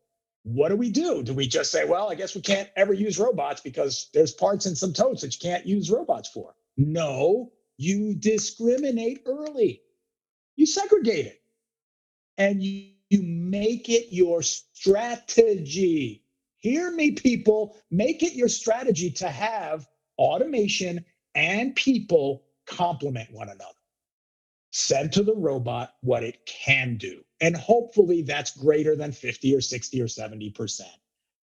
what 0.43 0.71
do 0.71 0.77
we 0.77 0.89
do? 0.89 1.23
Do 1.23 1.35
we 1.35 1.47
just 1.47 1.71
say, 1.71 1.85
well, 1.85 2.11
I 2.11 2.15
guess 2.15 2.35
we 2.35 2.41
can't 2.41 2.71
ever 2.77 2.95
use 2.95 3.19
robots 3.19 3.61
because 3.61 4.09
there's 4.15 4.33
parts 4.33 4.65
in 4.65 4.75
some 4.75 4.95
totes 4.95 5.21
that 5.21 5.35
you 5.35 5.51
can't 5.51 5.67
use 5.67 5.91
robots 5.91 6.31
for? 6.31 6.55
No, 6.79 7.53
you 7.77 8.15
discriminate 8.15 9.23
early, 9.27 9.83
you 10.57 10.67
segregate 10.67 11.27
it, 11.27 11.43
and 12.39 12.63
you, 12.63 12.91
you 13.11 13.23
make 13.23 13.89
it 13.89 14.13
your 14.13 14.43
strategy. 14.43 16.25
Hear 16.59 16.91
me, 16.91 17.13
people, 17.13 17.77
make 17.91 18.23
it 18.23 18.35
your 18.35 18.49
strategy 18.49 19.11
to 19.13 19.29
have 19.29 19.87
automation 20.19 21.05
and 21.35 21.77
people 21.77 22.45
complement 22.67 23.31
one 23.33 23.49
another. 23.49 23.71
Send 24.73 25.13
to 25.13 25.23
the 25.23 25.35
robot 25.35 25.95
what 26.01 26.25
it 26.25 26.45
can 26.47 26.97
do. 26.97 27.23
And 27.41 27.57
hopefully 27.57 28.23
that's 28.23 28.57
greater 28.57 28.97
than 28.97 29.13
50 29.13 29.55
or 29.55 29.61
60 29.61 30.03
or 30.03 30.07
70%. 30.07 30.81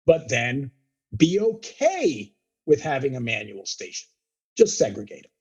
But 0.05 0.29
then 0.29 0.71
be 1.15 1.39
okay 1.39 2.33
with 2.65 2.81
having 2.81 3.15
a 3.15 3.19
manual 3.19 3.65
station. 3.65 4.09
Just 4.57 4.77
segregate 4.77 5.25
it. 5.25 5.31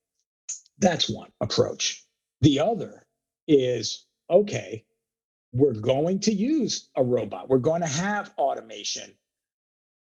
That's 0.79 1.09
one 1.09 1.31
approach. 1.41 2.05
The 2.41 2.61
other 2.61 3.07
is 3.49 4.07
okay, 4.31 4.85
we're 5.53 5.75
going 5.75 6.21
to 6.21 6.33
use 6.33 6.89
a 6.97 7.03
robot, 7.03 7.49
we're 7.49 7.59
going 7.59 7.81
to 7.81 7.87
have 7.89 8.33
automation, 8.39 9.15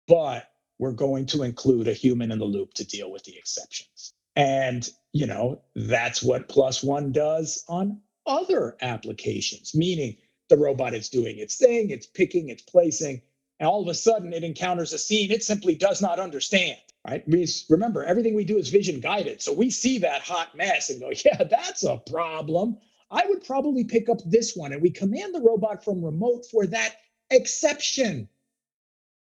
but 0.08 0.50
we're 0.80 0.92
going 0.94 1.25
to 1.27 1.44
include 1.44 1.88
a 1.88 1.94
human 1.94 2.32
in 2.32 2.39
the 2.39 2.46
loop 2.46 2.74
to 2.75 2.86
deal 2.86 3.12
with 3.12 3.24
the 3.24 3.38
exceptions. 3.38 4.13
And, 4.36 4.89
you 5.12 5.27
know, 5.27 5.62
that's 5.75 6.24
what 6.24 6.50
plus 6.50 6.84
one 6.84 7.12
does 7.12 7.63
on 7.68 8.01
other 8.25 8.77
applications, 8.82 9.75
meaning 9.75 10.18
the 10.50 10.58
robot 10.58 10.94
is 10.94 11.10
doing 11.10 11.38
its 11.38 11.58
thing, 11.58 11.92
it's 11.92 12.08
picking, 12.08 12.50
it's 12.50 12.63
placing, 12.63 13.22
and 13.60 13.68
all 13.68 13.82
of 13.82 13.88
a 13.88 13.94
sudden 13.94 14.34
it 14.34 14.44
encounters 14.44 14.94
a 14.94 14.98
scene 14.98 15.32
it 15.32 15.44
simply 15.44 15.75
does 15.75 16.01
not 16.01 16.20
understand 16.20 16.77
right? 17.08 17.28
We 17.28 17.48
remember 17.70 18.04
everything 18.04 18.34
we 18.36 18.46
do 18.46 18.58
is 18.58 18.70
vision 18.70 19.00
guided. 19.00 19.42
So 19.42 19.54
we 19.54 19.70
see 19.70 19.98
that 20.00 20.22
hot 20.22 20.56
mess 20.56 20.90
and 20.90 21.00
go, 21.00 21.12
yeah, 21.26 21.44
that's 21.44 21.84
a 21.84 21.98
problem. 21.98 22.78
I 23.12 23.26
would 23.28 23.44
probably 23.44 23.84
pick 23.84 24.10
up 24.10 24.20
this 24.26 24.56
one. 24.56 24.74
And 24.74 24.82
we 24.82 24.90
command 24.90 25.36
the 25.36 25.42
robot 25.42 25.84
from 25.84 26.04
remote 26.04 26.46
for 26.46 26.66
that 26.68 26.96
exception. 27.30 28.28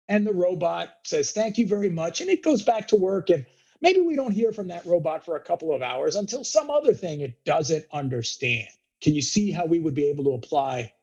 And 0.08 0.28
the 0.28 0.34
robot 0.34 0.90
says, 1.06 1.32
thank 1.32 1.58
you 1.58 1.66
very 1.66 1.90
much. 1.90 2.22
And 2.22 2.30
it 2.30 2.44
goes 2.44 2.62
back 2.62 2.88
to 2.90 2.96
work. 2.96 3.30
And 3.30 3.46
maybe 3.82 4.02
we 4.02 4.16
don't 4.16 4.34
hear 4.34 4.52
from 4.52 4.68
that 4.68 4.86
robot 4.86 5.24
for 5.24 5.38
a 5.38 5.42
couple 5.42 5.74
of 5.74 5.82
hours 5.82 6.16
until 6.16 6.44
some 6.44 6.70
other 6.70 6.94
thing 6.94 7.22
it 7.22 7.44
doesn't 7.46 7.86
understand. 7.94 8.68
Can 9.02 9.16
you 9.16 9.22
see 9.22 9.52
how 9.52 9.66
we 9.66 9.80
would 9.80 9.96
be 9.96 10.10
able 10.10 10.26
to 10.26 10.34
apply 10.34 10.94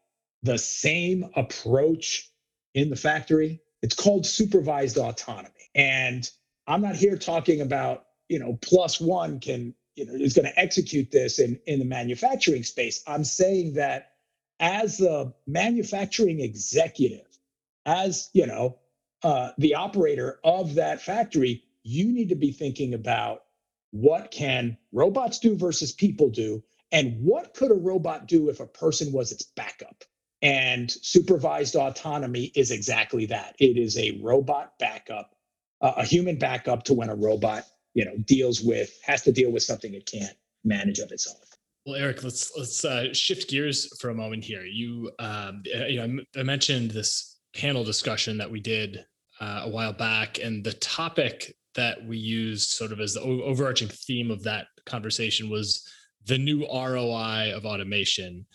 the 0.43 0.59
same 0.59 1.31
approach 1.35 2.31
in 2.75 2.91
the 2.91 2.97
factory? 2.97 3.61
It's 3.83 3.95
called 3.95 4.27
supervised 4.27 4.99
autonomy. 4.99 5.71
And 5.75 6.31
I'm 6.69 6.83
not 6.83 6.97
here 6.97 7.17
talking 7.19 7.63
about, 7.63 8.07
you 8.29 8.39
know, 8.39 8.59
plus 8.63 9.01
one 9.01 9.41
can, 9.41 9.75
you 9.97 10.07
know, 10.07 10.15
is 10.15 10.35
going 10.35 10.47
to 10.47 10.61
execute 10.61 11.11
this 11.11 11.41
in, 11.41 11.61
in 11.67 11.81
the 11.81 11.87
manufacturing 11.87 12.65
space. 12.65 13.03
I'm 13.09 13.25
saying 13.25 13.75
that 13.75 14.13
as 14.61 14.99
the 14.99 15.35
manufacturing 15.47 16.41
executive, 16.41 17.27
as, 17.87 18.31
you 18.35 18.47
know, 18.47 18.79
uh, 19.25 19.51
the 19.59 19.77
operator 19.77 20.41
of 20.45 20.77
that 20.77 21.03
factory, 21.03 21.65
you 21.85 22.13
need 22.13 22.31
to 22.31 22.37
be 22.37 22.53
thinking 22.53 22.95
about 22.95 23.45
what 23.93 24.31
can 24.31 24.79
robots 24.93 25.41
do 25.41 25.57
versus 25.57 25.93
people 25.93 26.31
do 26.31 26.63
and 26.93 27.17
what 27.25 27.55
could 27.55 27.73
a 27.73 27.77
robot 27.77 28.29
do 28.29 28.51
if 28.51 28.61
a 28.61 28.67
person 28.67 29.13
was 29.13 29.33
its 29.33 29.45
backup 29.57 30.05
and 30.43 30.91
supervised 30.91 31.77
autonomy 31.77 32.53
is 32.55 32.71
exactly 32.71 33.27
that 33.27 33.57
it 33.59 33.79
is 33.79 33.99
a 33.99 34.21
robot 34.23 34.79
backup 34.79 35.35
uh, 35.80 35.92
a 35.97 36.04
human 36.04 36.37
backup 36.37 36.82
to 36.85 36.94
when 36.94 37.08
a 37.08 37.14
robot 37.14 37.64
you 37.94 38.04
know 38.04 38.16
deals 38.25 38.61
with 38.61 38.99
has 39.04 39.23
to 39.23 39.32
deal 39.32 39.50
with 39.50 39.62
something 39.62 39.94
it 39.94 40.06
can't 40.06 40.37
manage 40.64 40.99
of 40.99 41.11
its 41.11 41.26
own 41.26 41.37
well 41.87 41.97
erik 41.97 42.23
let's 42.23 42.52
let's 42.56 42.85
uh, 42.85 43.12
shift 43.12 43.49
gears 43.49 43.97
for 43.99 44.11
a 44.11 44.14
moment 44.14 44.44
here 44.44 44.64
you 44.64 45.11
um, 45.18 45.62
you 45.64 46.06
know 46.06 46.23
i 46.37 46.42
mentioned 46.42 46.90
this 46.90 47.38
panel 47.54 47.85
discussion 47.85 48.37
that 48.38 48.50
we 48.50 48.61
did 48.61 49.04
uh, 49.40 49.62
a 49.64 49.68
while 49.68 49.92
back 49.92 50.38
and 50.38 50.64
the 50.64 50.73
topic 50.75 51.54
that 51.75 52.04
we 52.06 52.18
used 52.18 52.70
sort 52.70 52.90
of 52.92 53.00
as 53.00 53.14
the 53.14 53.20
overarching 53.20 53.88
theme 53.88 54.30
of 54.32 54.42
that 54.42 54.66
conversation 54.85 55.49
was 55.49 55.88
the 56.26 56.38
new 56.38 56.66
ROI 56.66 57.52
of 57.54 57.64
automation. 57.64 58.47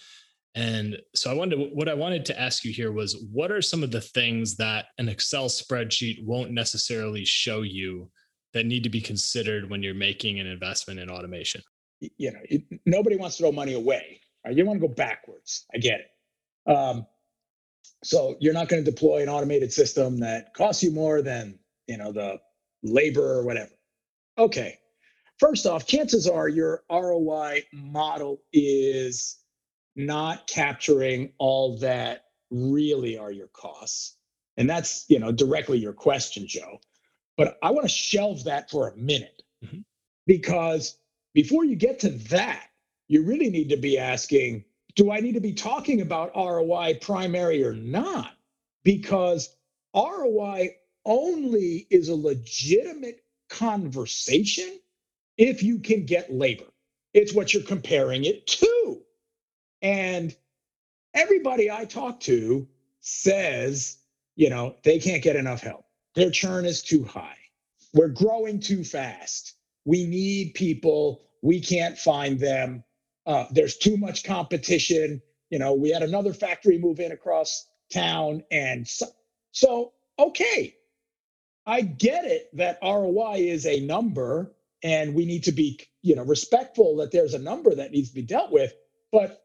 And 0.56 0.98
so 1.16 1.32
I 1.32 1.34
wanted 1.34 1.56
to, 1.56 1.64
what 1.74 1.90
I 1.90 1.94
wanted 1.94 2.26
to 2.26 2.40
ask 2.40 2.64
you 2.64 2.72
here 2.72 2.92
was 2.92 3.26
what 3.32 3.52
are 3.52 3.62
some 3.62 3.84
of 3.84 3.92
the 3.92 4.02
things 4.02 4.56
that 4.58 4.86
an 5.00 5.10
Excel 5.10 5.48
spreadsheet 5.48 6.24
won't 6.24 6.52
necessarily 6.52 7.26
show 7.26 7.64
you 7.64 8.10
that 8.54 8.66
need 8.66 8.84
to 8.84 8.90
be 8.90 9.02
considered 9.02 9.70
when 9.70 9.82
you're 9.82 9.96
making 9.96 10.40
an 10.40 10.46
investment 10.46 11.00
in 11.00 11.10
automation? 11.10 11.62
You 12.00 12.34
know, 12.34 12.40
it, 12.44 12.62
nobody 12.86 13.16
wants 13.16 13.38
to 13.38 13.44
throw 13.44 13.52
money 13.52 13.74
away. 13.74 14.20
Right? 14.46 14.56
You 14.56 14.66
want 14.66 14.80
to 14.80 14.88
go 14.88 14.94
backwards. 14.94 15.66
I 15.74 15.80
get 15.80 16.02
it. 16.02 16.72
Um, 16.72 17.08
so 18.04 18.36
you're 18.40 18.54
not 18.54 18.68
going 18.68 18.84
to 18.84 18.92
deploy 18.92 19.24
an 19.24 19.30
automated 19.30 19.72
system 19.72 20.20
that 20.20 20.54
costs 20.54 20.84
you 20.84 20.92
more 20.92 21.22
than 21.22 21.58
you 21.88 21.98
know 21.98 22.12
the 22.12 22.40
labor 22.84 23.40
or 23.40 23.46
whatever. 23.46 23.72
Okay, 24.38 24.78
First 25.44 25.66
off, 25.66 25.86
chances 25.86 26.28
are 26.28 26.48
your 26.48 26.84
ROI 26.90 27.64
model 27.74 28.42
is 28.54 29.40
not 29.96 30.48
capturing 30.48 31.32
all 31.38 31.78
that 31.78 32.26
really 32.52 33.18
are 33.18 33.32
your 33.32 33.48
costs. 33.48 34.18
And 34.58 34.70
that's, 34.70 35.06
you 35.08 35.20
know, 35.20 35.32
directly 35.32 35.78
your 35.78 35.94
question, 35.94 36.48
Joe. 36.48 36.80
But 37.38 37.58
I 37.64 37.72
want 37.72 37.86
to 37.86 37.90
shelve 37.90 38.44
that 38.44 38.70
for 38.70 38.90
a 38.90 38.96
minute 38.96 39.42
mm-hmm. 39.64 39.80
because 40.28 40.98
before 41.34 41.66
you 41.66 41.76
get 41.76 42.00
to 42.02 42.10
that, 42.10 42.68
you 43.08 43.24
really 43.24 43.50
need 43.50 43.70
to 43.70 43.78
be 43.78 43.98
asking, 43.98 44.64
do 44.96 45.12
I 45.12 45.20
need 45.20 45.34
to 45.34 45.42
be 45.42 45.54
talking 45.54 46.02
about 46.02 46.36
ROI 46.36 47.00
primary 47.02 47.64
or 47.64 47.74
not? 47.74 48.32
Because 48.84 49.56
ROI 49.96 50.76
only 51.06 51.88
is 51.90 52.10
a 52.10 52.16
legitimate 52.16 53.24
conversation 53.50 54.80
if 55.38 55.64
you 55.64 55.80
can 55.80 56.06
get 56.06 56.32
labor. 56.32 56.66
It's 57.14 57.34
what 57.34 57.54
you're 57.54 57.64
comparing 57.64 58.26
it 58.26 58.46
to. 58.48 58.93
And 59.84 60.36
everybody 61.14 61.72
I 61.72 61.86
talk 61.86 62.22
to 62.22 62.68
says, 63.02 63.98
you 64.36 64.50
know, 64.50 64.78
they 64.84 65.00
can't 65.00 65.24
get 65.24 65.38
enough 65.38 65.62
help. 65.62 65.86
Their 66.16 66.32
churn 66.32 66.66
is 66.66 66.84
too 66.84 67.04
high. 67.04 67.38
We're 67.94 68.10
growing 68.10 68.62
too 68.62 68.84
fast. 68.86 69.56
We 69.86 70.06
need 70.06 70.56
people. 70.56 71.24
We 71.44 71.62
can't 71.62 71.98
find 71.98 72.40
them. 72.40 72.84
Uh, 73.28 73.46
there's 73.52 73.78
too 73.78 73.98
much 73.98 74.24
competition. 74.24 75.22
You 75.52 75.60
know, 75.60 75.74
we 75.74 75.92
had 75.92 76.04
another 76.04 76.34
factory 76.34 76.80
move 76.80 77.00
in 77.00 77.12
across 77.12 77.68
town. 77.94 78.44
And 78.52 78.88
so, 78.88 79.08
so 79.52 79.94
okay, 80.20 80.76
I 81.68 81.82
get 81.82 82.26
it 82.26 82.50
that 82.58 82.80
ROI 82.84 83.36
is 83.38 83.68
a 83.68 83.82
number 83.82 84.54
and 84.84 85.16
we 85.16 85.26
need 85.26 85.46
to 85.46 85.52
be 85.54 85.80
you 86.02 86.16
know 86.16 86.24
respectful 86.24 86.98
that 86.98 87.12
there's 87.12 87.36
a 87.36 87.40
number 87.40 87.74
that 87.76 87.92
needs 87.92 88.10
to 88.10 88.16
be 88.16 88.24
dealt 88.24 88.52
with 88.52 88.74
but 89.12 89.43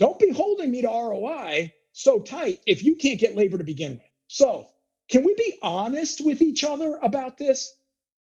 don't 0.00 0.18
be 0.18 0.32
holding 0.32 0.72
me 0.72 0.82
to 0.82 0.88
roi 0.88 1.72
so 1.92 2.20
tight 2.20 2.60
if 2.66 2.84
you 2.84 2.96
can't 2.96 3.20
get 3.20 3.36
labor 3.36 3.58
to 3.58 3.64
begin 3.64 3.92
with. 3.92 4.02
So 4.28 4.68
can 5.10 5.24
we 5.24 5.34
be 5.36 5.58
honest 5.62 6.24
with 6.24 6.42
each 6.42 6.64
other 6.64 6.98
about 7.02 7.38
this? 7.38 7.74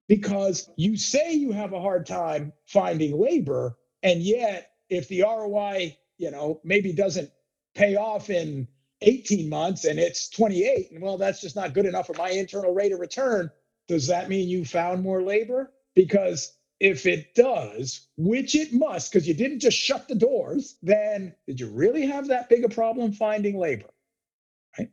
Because 0.09 0.71
you 0.77 0.97
say 0.99 1.35
you 1.35 1.53
have 1.53 1.73
a 1.73 1.81
hard 1.81 2.07
time 2.07 2.53
finding 2.67 3.19
labor 3.19 3.77
and 4.03 4.23
yet 4.23 4.73
if 4.91 5.09
the 5.09 5.23
roi 5.23 5.97
you 6.19 6.31
know 6.31 6.61
maybe 6.65 6.93
doesn't 6.93 7.31
pay 7.75 7.97
off 7.97 8.31
in 8.31 8.69
18 9.03 9.49
months 9.49 9.85
and 9.87 9.99
it's 9.99 10.31
28 10.31 10.93
and 10.93 11.03
well 11.03 11.19
that's 11.19 11.41
just 11.41 11.57
not 11.57 11.75
good 11.75 11.87
enough 11.87 12.07
for 12.07 12.15
my 12.15 12.31
internal 12.31 12.75
rate 12.75 12.93
of 12.93 13.01
return 13.01 13.51
does 13.89 14.07
that 14.09 14.29
mean 14.29 14.49
you 14.49 14.65
found 14.65 15.03
more 15.03 15.23
labor? 15.23 15.73
Because 15.95 16.53
if 16.85 17.07
it 17.07 17.35
does, 17.35 18.09
which 18.19 18.55
it 18.55 18.71
must, 18.75 19.11
because 19.11 19.27
you 19.27 19.33
didn't 19.33 19.61
just 19.61 19.79
shut 19.79 20.07
the 20.07 20.15
doors, 20.15 20.77
then 20.83 21.35
did 21.47 21.59
you 21.59 21.67
really 21.69 22.05
have 22.05 22.29
that 22.29 22.51
big 22.51 22.63
a 22.63 22.69
problem 22.69 23.11
finding 23.11 23.57
labor? 23.57 23.89
Right? 24.79 24.91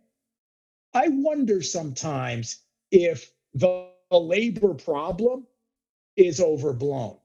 I 0.94 1.10
wonder 1.10 1.62
sometimes 1.62 2.62
if 2.92 3.30
the 3.54 3.90
labor 4.10 4.74
problem 4.74 5.46
is 6.16 6.40
overblown. 6.40 7.18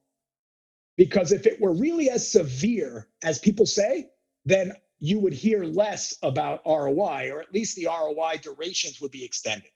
Because 0.97 1.31
if 1.31 1.47
it 1.47 1.61
were 1.61 1.73
really 1.73 2.11
as 2.11 2.29
severe 2.29 3.07
as 3.23 3.39
people 3.39 3.67
say, 3.67 4.11
then 4.47 4.73
you 4.99 5.21
would 5.21 5.33
hear 5.33 5.63
less 5.63 6.17
about 6.25 6.63
ROI, 6.67 7.31
or 7.31 7.41
at 7.41 7.55
least 7.55 7.77
the 7.77 7.87
ROI 7.87 8.39
durations 8.43 9.01
would 9.01 9.13
be 9.13 9.25
extended. 9.25 9.71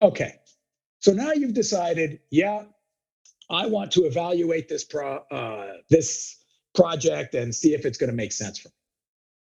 Okay, 0.00 0.36
so 1.00 1.12
now 1.12 1.32
you've 1.32 1.52
decided, 1.52 2.20
yeah, 2.30 2.64
I 3.52 3.66
want 3.66 3.92
to 3.92 4.04
evaluate 4.04 4.68
this 4.68 4.82
pro, 4.82 5.18
uh, 5.30 5.74
this 5.90 6.38
project 6.74 7.34
and 7.34 7.54
see 7.54 7.74
if 7.74 7.84
it's 7.84 7.98
going 7.98 8.10
to 8.10 8.16
make 8.16 8.32
sense 8.32 8.58
for 8.58 8.68
me. 8.68 8.74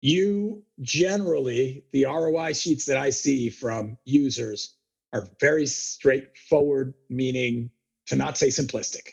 You 0.02 0.64
generally, 0.80 1.84
the 1.92 2.06
ROI 2.06 2.54
sheets 2.54 2.86
that 2.86 2.96
I 2.96 3.10
see 3.10 3.50
from 3.50 3.98
users 4.04 4.76
are 5.12 5.28
very 5.40 5.66
straightforward, 5.66 6.94
meaning 7.08 7.70
to 8.06 8.16
not 8.16 8.36
say 8.36 8.48
simplistic, 8.48 9.10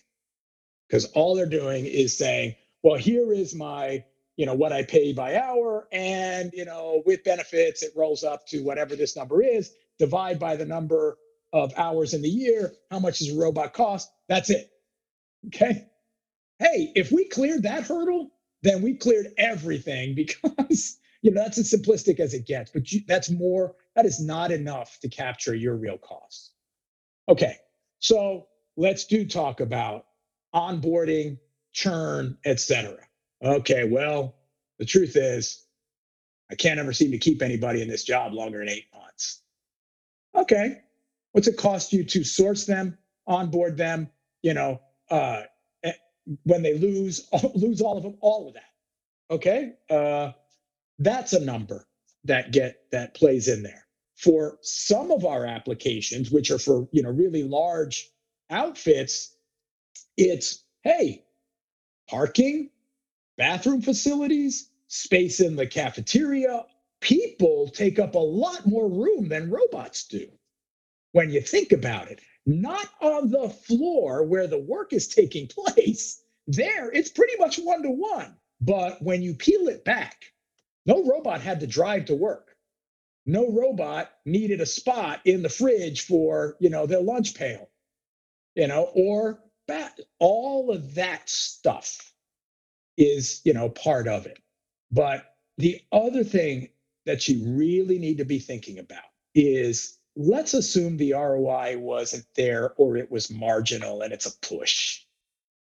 because 0.88 1.06
all 1.12 1.36
they're 1.36 1.46
doing 1.46 1.86
is 1.86 2.18
saying, 2.18 2.56
well, 2.84 2.96
here 2.96 3.34
is 3.34 3.54
my, 3.54 4.04
you 4.38 4.46
know, 4.46 4.56
what 4.56 4.74
I 4.74 4.84
pay 4.84 5.14
by 5.14 5.38
hour, 5.38 5.88
and 5.92 6.52
you 6.54 6.66
know, 6.66 7.04
with 7.06 7.24
benefits, 7.24 7.84
it 7.84 7.92
rolls 7.96 8.24
up 8.24 8.48
to 8.48 8.64
whatever 8.64 8.96
this 8.96 9.16
number 9.16 9.44
is. 9.44 9.74
Divide 10.00 10.40
by 10.40 10.56
the 10.56 10.66
number 10.66 11.18
of 11.54 11.74
hours 11.78 12.14
in 12.14 12.22
the 12.22 12.30
year. 12.30 12.74
How 12.90 13.00
much 13.00 13.20
does 13.20 13.36
a 13.36 13.38
robot 13.38 13.74
cost? 13.74 14.10
That's 14.30 14.50
it. 14.50 14.72
Okay. 15.48 15.88
Hey, 16.60 16.92
if 16.96 17.12
we 17.12 17.26
cleared 17.26 17.64
that 17.64 17.84
hurdle, 17.84 18.32
then 18.64 18.82
we 18.82 18.96
cleared 18.96 19.28
everything 19.38 20.16
because 20.16 21.00
you 21.22 21.32
know 21.32 21.42
that's 21.44 21.58
as 21.58 21.72
simplistic 21.72 22.20
as 22.20 22.34
it 22.34 22.46
gets. 22.48 22.72
But 22.72 22.92
you, 22.92 23.02
that's 23.08 23.30
more. 23.30 23.76
That 23.96 24.06
is 24.06 24.20
not 24.20 24.52
enough 24.52 25.00
to 25.02 25.10
capture 25.10 25.56
your 25.56 25.76
real 25.76 25.98
costs. 25.98 26.52
Okay, 27.30 27.58
so 28.00 28.48
let's 28.78 29.06
do 29.06 29.26
talk 29.28 29.60
about 29.60 30.06
onboarding, 30.56 31.38
churn, 31.74 32.38
etc. 32.46 32.98
Okay, 33.44 33.84
well, 33.90 34.36
the 34.80 34.86
truth 34.86 35.16
is, 35.16 35.66
I 36.52 36.56
can't 36.56 36.80
ever 36.80 36.94
seem 36.94 37.12
to 37.12 37.18
keep 37.18 37.42
anybody 37.42 37.82
in 37.82 37.88
this 37.88 38.04
job 38.04 38.34
longer 38.34 38.60
than 38.60 38.70
eight 38.70 38.88
months. 38.94 39.42
Okay, 40.36 40.82
what's 41.34 41.48
it 41.48 41.58
cost 41.58 41.94
you 41.94 42.04
to 42.06 42.24
source 42.24 42.66
them, 42.66 42.98
onboard 43.28 43.78
them, 43.78 44.10
you 44.42 44.54
know, 44.54 44.82
uh, 45.10 45.43
eh, 45.84 45.93
when 46.43 46.62
they 46.63 46.78
lose 46.78 47.28
lose 47.56 47.82
all 47.82 47.98
of 47.98 48.04
them, 48.04 48.17
all 48.22 48.48
of 48.48 48.54
that. 48.56 48.63
Okay, 49.32 49.74
uh, 49.89 50.32
that's 51.00 51.34
a 51.34 51.43
number 51.43 51.88
that 52.26 52.52
get 52.52 52.84
that 52.91 53.15
plays 53.15 53.48
in 53.48 53.63
there. 53.63 53.86
For 54.17 54.58
some 54.62 55.12
of 55.12 55.26
our 55.26 55.46
applications, 55.46 56.32
which 56.32 56.52
are 56.52 56.60
for 56.60 56.88
you 56.91 57.04
know 57.04 57.12
really 57.12 57.43
large 57.43 58.10
outfits, 58.50 59.36
it's 60.17 60.63
hey, 60.84 61.26
parking, 62.10 62.70
bathroom 63.38 63.82
facilities, 63.82 64.72
space 64.88 65.39
in 65.39 65.56
the 65.56 65.67
cafeteria. 65.67 66.65
People 67.02 67.70
take 67.70 68.00
up 68.00 68.15
a 68.15 68.20
lot 68.20 68.65
more 68.67 68.89
room 68.89 69.30
than 69.30 69.52
robots 69.52 70.06
do 70.08 70.28
when 71.13 71.32
you 71.32 71.41
think 71.41 71.72
about 71.74 72.10
it 72.10 72.22
not 72.46 72.88
on 73.02 73.30
the 73.32 73.50
floor 73.50 74.24
where 74.26 74.48
the 74.48 74.60
work 74.60 74.93
is 74.93 75.08
taking 75.08 75.48
place. 75.50 76.22
There, 76.48 76.91
it's 76.91 77.12
pretty 77.12 77.36
much 77.39 77.58
one 77.60 77.84
to 77.84 77.91
one. 77.91 78.36
But 78.62 79.02
when 79.04 79.22
you 79.24 79.36
peel 79.36 79.67
it 79.70 79.86
back, 79.86 80.26
no 80.86 81.04
robot 81.06 81.41
had 81.41 81.62
to 81.62 81.67
drive 81.67 82.06
to 82.06 82.15
work. 82.15 82.56
No 83.26 83.52
robot 83.52 84.12
needed 84.26 84.62
a 84.62 84.65
spot 84.67 85.22
in 85.26 85.43
the 85.43 85.50
fridge 85.50 86.02
for, 86.02 86.58
you 86.60 86.70
know, 86.70 86.86
their 86.88 87.02
lunch 87.02 87.36
pail. 87.36 87.70
you 88.56 88.67
know, 88.67 88.89
or 88.93 89.39
bad. 89.67 89.91
All 90.20 90.72
of 90.72 90.96
that 90.96 91.30
stuff 91.30 92.13
is, 92.98 93.41
you 93.46 93.54
know, 93.54 93.70
part 93.70 94.08
of 94.08 94.26
it. 94.28 94.39
But 94.91 95.26
the 95.58 95.82
other 95.91 96.24
thing 96.24 96.70
that 97.06 97.28
you 97.28 97.46
really 97.58 98.00
need 98.00 98.20
to 98.20 98.26
be 98.26 98.39
thinking 98.39 98.80
about 98.80 99.04
is 99.36 99.97
let's 100.17 100.56
assume 100.56 100.97
the 100.97 101.13
ROI 101.13 101.77
wasn't 101.77 102.25
there 102.36 102.73
or 102.77 102.97
it 102.97 103.10
was 103.12 103.30
marginal 103.30 104.01
and 104.01 104.12
it's 104.12 104.25
a 104.25 104.38
push. 104.39 105.03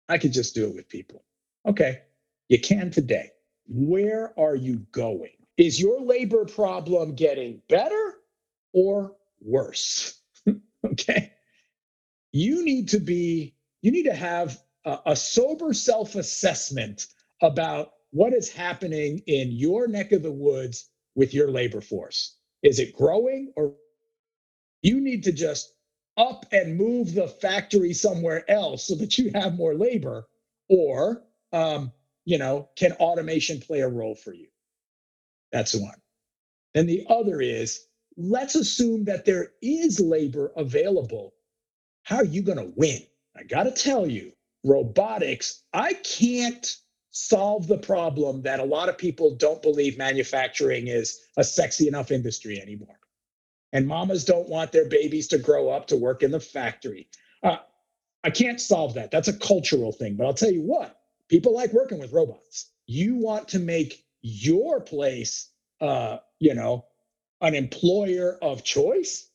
I 0.10 0.18
could 0.18 0.34
just 0.34 0.54
do 0.54 0.68
it 0.68 0.76
with 0.76 0.90
people. 0.90 1.24
Okay, 1.66 2.02
you 2.50 2.60
can 2.60 2.92
today. 2.92 3.32
Where 3.68 4.38
are 4.38 4.56
you 4.56 4.86
going? 4.92 5.32
Is 5.58 5.80
your 5.80 6.02
labor 6.02 6.44
problem 6.44 7.16
getting 7.16 7.62
better 7.70 8.16
or 8.74 9.16
worse? 9.40 10.20
okay. 10.86 11.32
You 12.34 12.66
need 12.66 12.90
to 12.90 13.00
be, 13.00 13.56
you 13.82 13.92
need 13.92 14.04
to 14.04 14.16
have 14.16 14.60
a, 14.86 15.00
a 15.08 15.16
sober 15.16 15.74
self 15.74 16.16
assessment 16.16 17.08
about 17.42 17.94
what 18.12 18.34
is 18.34 18.52
happening 18.52 19.22
in 19.28 19.52
your 19.52 19.88
neck 19.88 20.12
of 20.12 20.24
the 20.24 20.32
woods 20.32 20.90
with 21.16 21.34
your 21.34 21.50
labor 21.50 21.80
force. 21.80 22.36
Is 22.64 22.80
it 22.80 22.94
growing 22.96 23.54
or 23.56 23.74
you 24.84 25.02
need 25.02 25.24
to 25.26 25.34
just 25.34 25.74
up 26.18 26.46
and 26.52 26.78
move 26.78 27.16
the 27.16 27.28
factory 27.28 27.94
somewhere 27.94 28.50
else 28.50 28.88
so 28.88 28.96
that 28.96 29.18
you 29.18 29.32
have 29.36 29.56
more 29.56 29.76
labor 29.76 30.28
or 30.70 31.24
um, 31.54 31.92
you 32.26 32.38
know 32.40 32.70
can 32.78 32.94
automation 32.94 33.60
play 33.62 33.82
a 33.82 33.90
role 33.90 34.16
for 34.16 34.34
you? 34.34 34.48
That's 35.52 35.76
one. 35.76 36.00
And 36.76 36.90
the 36.90 37.06
other 37.10 37.42
is 37.42 37.88
let's 38.18 38.56
assume 38.56 39.06
that 39.06 39.26
there 39.26 39.54
is 39.62 40.00
labor 40.00 40.54
available. 40.58 41.34
How 42.04 42.18
are 42.18 42.26
you 42.26 42.44
going 42.44 42.60
to 42.60 42.74
win? 42.78 43.02
I 43.38 43.44
got 43.44 43.64
to 43.66 43.72
tell 43.72 44.08
you 44.08 44.34
robotics 44.66 45.64
i 45.74 45.94
can't 45.96 46.78
solve 47.12 47.68
the 47.68 47.80
problem 47.80 48.44
that 48.44 48.62
a 48.62 48.66
lot 48.66 48.90
of 48.90 48.98
people 48.98 49.36
don't 49.38 49.64
believe 49.64 49.98
manufacturing 49.98 50.88
is 50.88 51.20
a 51.38 51.46
sexy 51.46 51.90
enough 51.90 52.12
industry 52.12 52.62
anymore 52.62 53.01
and 53.74 53.88
mamas 53.88 54.26
don't 54.26 54.50
want 54.50 54.72
their 54.72 54.88
babies 54.88 55.28
to 55.30 55.38
grow 55.38 55.70
up 55.70 55.88
to 55.88 55.98
work 55.98 56.24
in 56.24 56.32
the 56.32 56.40
factory. 56.40 57.08
Uh, 57.44 57.58
I 58.24 58.30
can't 58.30 58.60
solve 58.60 58.96
that. 58.96 59.12
That's 59.12 59.28
a 59.28 59.38
cultural 59.38 59.92
thing. 59.92 60.16
But 60.16 60.26
I'll 60.26 60.34
tell 60.34 60.52
you 60.52 60.62
what, 60.62 61.00
people 61.30 61.54
like 61.56 61.74
working 61.74 62.00
with 62.00 62.12
robots. 62.12 62.70
You 62.86 63.16
want 63.16 63.50
to 63.50 63.60
make 63.60 64.04
your 64.22 64.82
place, 64.82 65.50
uh, 65.80 66.18
you 66.40 66.54
know, 66.54 66.86
an 67.42 67.56
employer 67.56 68.38
of 68.42 68.64
choice. 68.64 69.30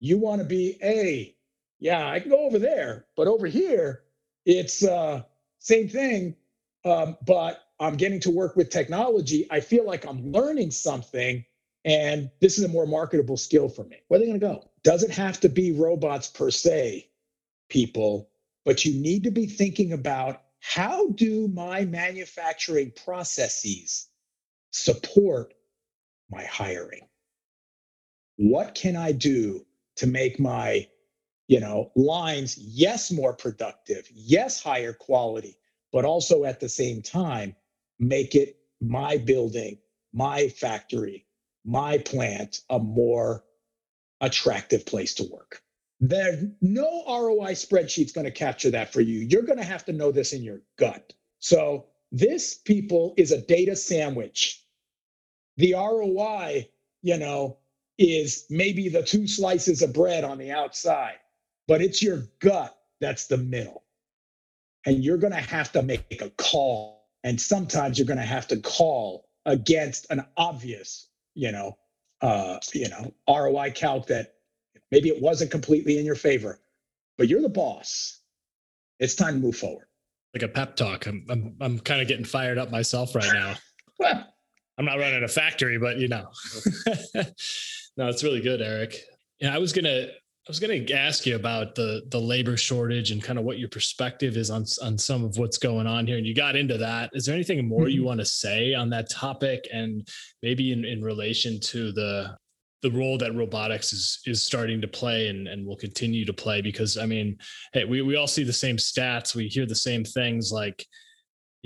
You 0.00 0.18
want 0.18 0.42
to 0.42 0.46
be 0.46 0.78
a, 0.82 1.34
yeah, 1.78 2.10
I 2.10 2.20
can 2.20 2.30
go 2.30 2.44
over 2.46 2.58
there, 2.58 3.06
but 3.16 3.28
over 3.28 3.46
here, 3.46 4.02
it's 4.44 4.84
uh, 4.84 5.22
same 5.58 5.88
thing, 5.88 6.36
um, 6.84 7.16
but 7.26 7.62
I'm 7.80 7.96
getting 7.96 8.20
to 8.20 8.30
work 8.30 8.56
with 8.56 8.70
technology. 8.70 9.46
I 9.50 9.60
feel 9.60 9.86
like 9.86 10.06
I'm 10.06 10.32
learning 10.32 10.70
something 10.70 11.44
and 11.86 12.30
this 12.40 12.58
is 12.58 12.64
a 12.64 12.68
more 12.68 12.84
marketable 12.84 13.36
skill 13.36 13.68
for 13.68 13.84
me. 13.84 13.98
Where 14.08 14.18
are 14.18 14.20
they 14.20 14.26
going 14.26 14.40
to 14.40 14.46
go? 14.46 14.68
Doesn't 14.82 15.12
have 15.12 15.38
to 15.40 15.48
be 15.48 15.70
robots 15.70 16.26
per 16.26 16.50
se, 16.50 17.08
people, 17.68 18.28
but 18.64 18.84
you 18.84 19.00
need 19.00 19.22
to 19.22 19.30
be 19.30 19.46
thinking 19.46 19.92
about 19.92 20.42
how 20.60 21.06
do 21.10 21.46
my 21.48 21.84
manufacturing 21.84 22.92
processes 23.04 24.08
support 24.72 25.54
my 26.28 26.44
hiring? 26.44 27.06
What 28.36 28.74
can 28.74 28.96
I 28.96 29.12
do 29.12 29.64
to 29.96 30.08
make 30.08 30.40
my 30.40 30.88
you 31.48 31.60
know 31.60 31.92
lines 31.94 32.58
yes 32.58 33.12
more 33.12 33.32
productive 33.32 34.08
yes 34.12 34.60
higher 34.60 34.92
quality 34.92 35.56
but 35.92 36.04
also 36.04 36.44
at 36.44 36.58
the 36.58 36.68
same 36.68 37.00
time 37.00 37.54
make 38.00 38.34
it 38.34 38.58
my 38.80 39.16
building 39.16 39.78
my 40.12 40.48
factory 40.48 41.25
my 41.66 41.98
plant 41.98 42.60
a 42.70 42.78
more 42.78 43.44
attractive 44.20 44.86
place 44.86 45.14
to 45.14 45.24
work. 45.24 45.62
There's 46.00 46.44
no 46.60 47.04
ROI 47.06 47.52
spreadsheet's 47.52 48.12
going 48.12 48.26
to 48.26 48.30
capture 48.30 48.70
that 48.70 48.92
for 48.92 49.00
you. 49.00 49.20
You're 49.20 49.42
going 49.42 49.58
to 49.58 49.64
have 49.64 49.84
to 49.86 49.92
know 49.92 50.12
this 50.12 50.32
in 50.32 50.42
your 50.42 50.60
gut. 50.78 51.12
So, 51.38 51.86
this 52.12 52.54
people 52.54 53.14
is 53.16 53.32
a 53.32 53.40
data 53.40 53.74
sandwich. 53.74 54.62
The 55.56 55.74
ROI, 55.74 56.68
you 57.02 57.16
know, 57.16 57.58
is 57.98 58.46
maybe 58.48 58.88
the 58.88 59.02
two 59.02 59.26
slices 59.26 59.82
of 59.82 59.92
bread 59.92 60.22
on 60.22 60.38
the 60.38 60.52
outside, 60.52 61.16
but 61.66 61.82
it's 61.82 62.02
your 62.02 62.22
gut 62.38 62.76
that's 63.00 63.26
the 63.26 63.38
middle. 63.38 63.82
And 64.86 65.02
you're 65.02 65.18
going 65.18 65.32
to 65.32 65.40
have 65.40 65.72
to 65.72 65.82
make 65.82 66.22
a 66.22 66.30
call. 66.30 67.08
And 67.24 67.40
sometimes 67.40 67.98
you're 67.98 68.06
going 68.06 68.18
to 68.18 68.24
have 68.24 68.46
to 68.48 68.58
call 68.58 69.28
against 69.44 70.06
an 70.10 70.24
obvious 70.36 71.08
you 71.36 71.52
know, 71.52 71.76
uh, 72.22 72.58
you 72.74 72.88
know, 72.88 73.14
ROI 73.28 73.70
calc 73.72 74.06
that 74.06 74.34
maybe 74.90 75.10
it 75.10 75.20
wasn't 75.20 75.50
completely 75.50 75.98
in 75.98 76.04
your 76.04 76.14
favor, 76.14 76.60
but 77.18 77.28
you're 77.28 77.42
the 77.42 77.48
boss. 77.48 78.20
It's 78.98 79.14
time 79.14 79.34
to 79.34 79.40
move 79.40 79.56
forward. 79.56 79.86
Like 80.34 80.42
a 80.42 80.48
pep 80.48 80.76
talk. 80.76 81.06
I'm 81.06 81.24
I'm 81.28 81.56
I'm 81.60 81.78
kind 81.78 82.00
of 82.00 82.08
getting 82.08 82.24
fired 82.24 82.58
up 82.58 82.70
myself 82.70 83.14
right 83.14 83.32
now. 83.32 83.54
well, 83.98 84.26
I'm 84.78 84.84
not 84.84 84.98
running 84.98 85.22
a 85.22 85.28
factory, 85.28 85.78
but 85.78 85.98
you 85.98 86.08
know. 86.08 86.26
no, 87.96 88.08
it's 88.08 88.24
really 88.24 88.40
good, 88.40 88.60
Erik. 88.60 88.98
Yeah, 89.40 89.54
I 89.54 89.58
was 89.58 89.72
gonna 89.72 90.08
I 90.46 90.50
was 90.50 90.60
going 90.60 90.86
to 90.86 90.94
ask 90.94 91.26
you 91.26 91.34
about 91.34 91.74
the 91.74 92.02
the 92.08 92.20
labor 92.20 92.56
shortage 92.56 93.10
and 93.10 93.20
kind 93.20 93.36
of 93.36 93.44
what 93.44 93.58
your 93.58 93.68
perspective 93.68 94.36
is 94.36 94.48
on 94.48 94.64
on 94.80 94.96
some 94.96 95.24
of 95.24 95.38
what's 95.38 95.58
going 95.58 95.88
on 95.88 96.06
here. 96.06 96.18
And 96.18 96.26
you 96.26 96.36
got 96.36 96.54
into 96.54 96.78
that. 96.78 97.10
Is 97.14 97.26
there 97.26 97.34
anything 97.34 97.66
more 97.66 97.80
mm-hmm. 97.80 97.90
you 97.90 98.04
want 98.04 98.20
to 98.20 98.24
say 98.24 98.72
on 98.72 98.88
that 98.90 99.10
topic, 99.10 99.66
and 99.72 100.06
maybe 100.44 100.70
in, 100.70 100.84
in 100.84 101.02
relation 101.02 101.58
to 101.60 101.90
the 101.90 102.36
the 102.82 102.92
role 102.92 103.18
that 103.18 103.34
robotics 103.34 103.92
is 103.92 104.20
is 104.24 104.40
starting 104.40 104.80
to 104.82 104.86
play 104.86 105.26
and, 105.26 105.48
and 105.48 105.66
will 105.66 105.76
continue 105.76 106.24
to 106.24 106.32
play? 106.32 106.62
Because 106.62 106.96
I 106.96 107.06
mean, 107.06 107.38
hey, 107.72 107.84
we 107.84 108.02
we 108.02 108.14
all 108.14 108.28
see 108.28 108.44
the 108.44 108.52
same 108.52 108.76
stats, 108.76 109.34
we 109.34 109.48
hear 109.48 109.66
the 109.66 109.74
same 109.74 110.04
things 110.04 110.52
like 110.52 110.86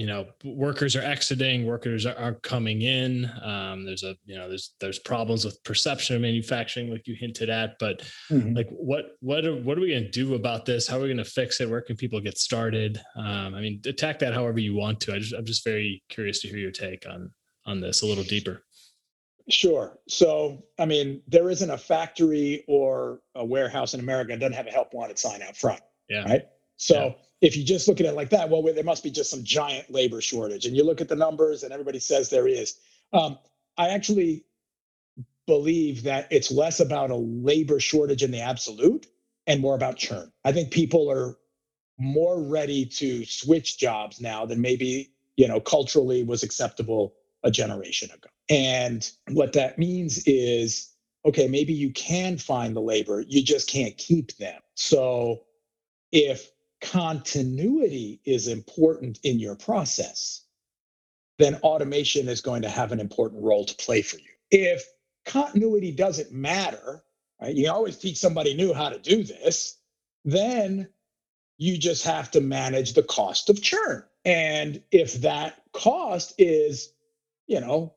you 0.00 0.06
know 0.06 0.24
workers 0.44 0.96
are 0.96 1.02
exiting 1.02 1.66
workers 1.66 2.06
aren't 2.06 2.42
coming 2.42 2.80
in 2.80 3.30
um, 3.42 3.84
there's 3.84 4.02
a 4.02 4.16
you 4.24 4.34
know 4.34 4.48
there's 4.48 4.74
there's 4.80 4.98
problems 4.98 5.44
with 5.44 5.62
perception 5.62 6.16
of 6.16 6.22
manufacturing 6.22 6.90
like 6.90 7.06
you 7.06 7.14
hinted 7.14 7.50
at 7.50 7.78
but 7.78 8.00
mm-hmm. 8.30 8.54
like 8.54 8.68
what 8.70 9.16
what 9.20 9.44
are, 9.44 9.56
what 9.56 9.76
are 9.76 9.82
we 9.82 9.90
going 9.90 10.02
to 10.02 10.10
do 10.10 10.36
about 10.36 10.64
this 10.64 10.88
how 10.88 10.96
are 10.96 11.00
we 11.00 11.06
going 11.06 11.18
to 11.18 11.24
fix 11.24 11.60
it 11.60 11.68
where 11.68 11.82
can 11.82 11.96
people 11.96 12.18
get 12.18 12.38
started 12.38 12.98
um, 13.16 13.54
i 13.54 13.60
mean 13.60 13.78
attack 13.84 14.18
that 14.18 14.32
however 14.32 14.58
you 14.58 14.74
want 14.74 14.98
to 15.00 15.14
I 15.14 15.18
just, 15.18 15.34
i'm 15.34 15.44
just 15.44 15.64
very 15.64 16.02
curious 16.08 16.40
to 16.40 16.48
hear 16.48 16.56
your 16.56 16.70
take 16.70 17.06
on 17.06 17.30
on 17.66 17.82
this 17.82 18.00
a 18.00 18.06
little 18.06 18.24
deeper 18.24 18.64
Sure. 19.48 19.98
So, 20.06 20.62
I 20.78 20.84
mean, 20.84 21.22
there 21.26 21.50
isn't 21.50 21.70
a 21.70 21.78
factory 21.78 22.62
or 22.68 23.18
a 23.34 23.44
warehouse 23.44 23.94
in 23.94 24.00
America 24.00 24.30
that 24.30 24.38
doesn't 24.38 24.52
have 24.52 24.68
a 24.68 24.70
help 24.70 24.94
wanted 24.94 25.18
sign 25.18 25.42
out 25.42 25.56
front. 25.56 25.80
Yeah. 26.08 26.22
Right. 26.22 26.42
So, 26.76 26.94
yeah 26.94 27.12
if 27.40 27.56
you 27.56 27.64
just 27.64 27.88
look 27.88 28.00
at 28.00 28.06
it 28.06 28.14
like 28.14 28.30
that, 28.30 28.50
well, 28.50 28.62
there 28.62 28.84
must 28.84 29.04
be 29.04 29.10
just 29.10 29.30
some 29.30 29.44
giant 29.44 29.90
labor 29.90 30.20
shortage. 30.20 30.66
And 30.66 30.76
you 30.76 30.84
look 30.84 31.00
at 31.00 31.08
the 31.08 31.16
numbers, 31.16 31.62
and 31.62 31.72
everybody 31.72 32.00
says 32.00 32.30
there 32.30 32.48
is. 32.48 32.78
Um, 33.12 33.38
I 33.78 33.90
actually 33.90 34.44
believe 35.46 36.04
that 36.04 36.28
it's 36.32 36.52
less 36.52 36.80
about 36.80 37.10
a 37.10 37.16
labor 37.16 37.80
shortage 37.80 38.24
in 38.24 38.32
the 38.32 38.40
absolute 38.40 39.06
and 39.46 39.60
more 39.60 39.76
about 39.76 39.98
churn. 39.98 40.32
I 40.44 40.52
think 40.52 40.72
people 40.72 41.10
are 41.10 41.36
more 41.98 42.42
ready 42.42 42.86
to 42.86 43.24
switch 43.24 43.78
jobs 43.78 44.20
now 44.20 44.46
than 44.46 44.60
maybe 44.60 45.10
you 45.36 45.48
know 45.48 45.60
culturally 45.60 46.24
was 46.24 46.42
acceptable 46.42 47.14
a 47.44 47.50
generation 47.50 48.10
ago. 48.10 48.28
And 48.48 49.10
what 49.30 49.52
that 49.54 49.78
means 49.78 50.22
is, 50.26 50.92
okay, 51.26 51.48
maybe 51.48 51.72
you 51.72 51.90
can 51.92 52.38
find 52.38 52.74
the 52.76 52.80
labor, 52.80 53.22
you 53.26 53.42
just 53.42 53.68
can't 53.68 53.96
keep 53.98 54.36
them. 54.38 54.60
So 54.74 55.42
if 56.12 56.50
continuity 56.80 58.20
is 58.24 58.48
important 58.48 59.18
in 59.22 59.38
your 59.38 59.54
process, 59.54 60.44
then 61.38 61.56
automation 61.56 62.28
is 62.28 62.40
going 62.40 62.62
to 62.62 62.68
have 62.68 62.92
an 62.92 63.00
important 63.00 63.42
role 63.42 63.64
to 63.64 63.74
play 63.76 64.02
for 64.02 64.18
you. 64.18 64.30
If 64.50 64.84
continuity 65.24 65.92
doesn't 65.92 66.32
matter, 66.32 67.02
right, 67.40 67.54
you 67.54 67.70
always 67.70 67.96
teach 67.96 68.18
somebody 68.18 68.54
new 68.54 68.72
how 68.72 68.88
to 68.88 68.98
do 68.98 69.22
this, 69.22 69.78
then 70.24 70.88
you 71.58 71.78
just 71.78 72.04
have 72.04 72.30
to 72.32 72.40
manage 72.40 72.94
the 72.94 73.02
cost 73.02 73.50
of 73.50 73.62
churn. 73.62 74.02
And 74.24 74.82
if 74.90 75.20
that 75.22 75.62
cost 75.72 76.34
is, 76.38 76.92
you 77.46 77.60
know, 77.60 77.94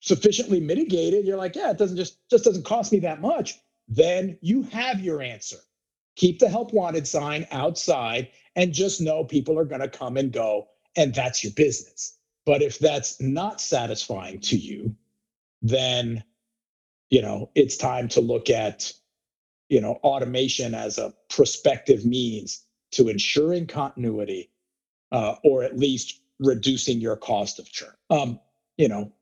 sufficiently 0.00 0.60
mitigated, 0.60 1.26
you're 1.26 1.38
like, 1.38 1.56
yeah, 1.56 1.70
it 1.70 1.78
doesn't 1.78 1.96
just 1.96 2.18
just 2.30 2.44
doesn't 2.44 2.64
cost 2.64 2.92
me 2.92 2.98
that 3.00 3.20
much, 3.20 3.58
then 3.88 4.38
you 4.40 4.62
have 4.64 5.00
your 5.00 5.22
answer 5.22 5.56
keep 6.16 6.38
the 6.38 6.48
help 6.48 6.72
wanted 6.72 7.06
sign 7.06 7.46
outside 7.52 8.28
and 8.56 8.72
just 8.72 9.00
know 9.00 9.24
people 9.24 9.58
are 9.58 9.64
going 9.64 9.80
to 9.80 9.88
come 9.88 10.16
and 10.16 10.32
go 10.32 10.68
and 10.96 11.14
that's 11.14 11.44
your 11.44 11.52
business 11.54 12.18
but 12.46 12.62
if 12.62 12.78
that's 12.78 13.20
not 13.20 13.60
satisfying 13.60 14.40
to 14.40 14.56
you 14.56 14.94
then 15.62 16.22
you 17.10 17.22
know 17.22 17.50
it's 17.54 17.76
time 17.76 18.08
to 18.08 18.20
look 18.20 18.50
at 18.50 18.92
you 19.68 19.80
know 19.80 19.94
automation 20.04 20.74
as 20.74 20.98
a 20.98 21.14
prospective 21.28 22.04
means 22.06 22.64
to 22.92 23.08
ensuring 23.08 23.66
continuity 23.66 24.50
uh, 25.12 25.36
or 25.44 25.62
at 25.62 25.78
least 25.78 26.20
reducing 26.38 27.00
your 27.00 27.16
cost 27.16 27.58
of 27.58 27.70
churn. 27.70 27.94
Um, 28.10 28.40
you 28.76 28.88
know, 28.88 29.12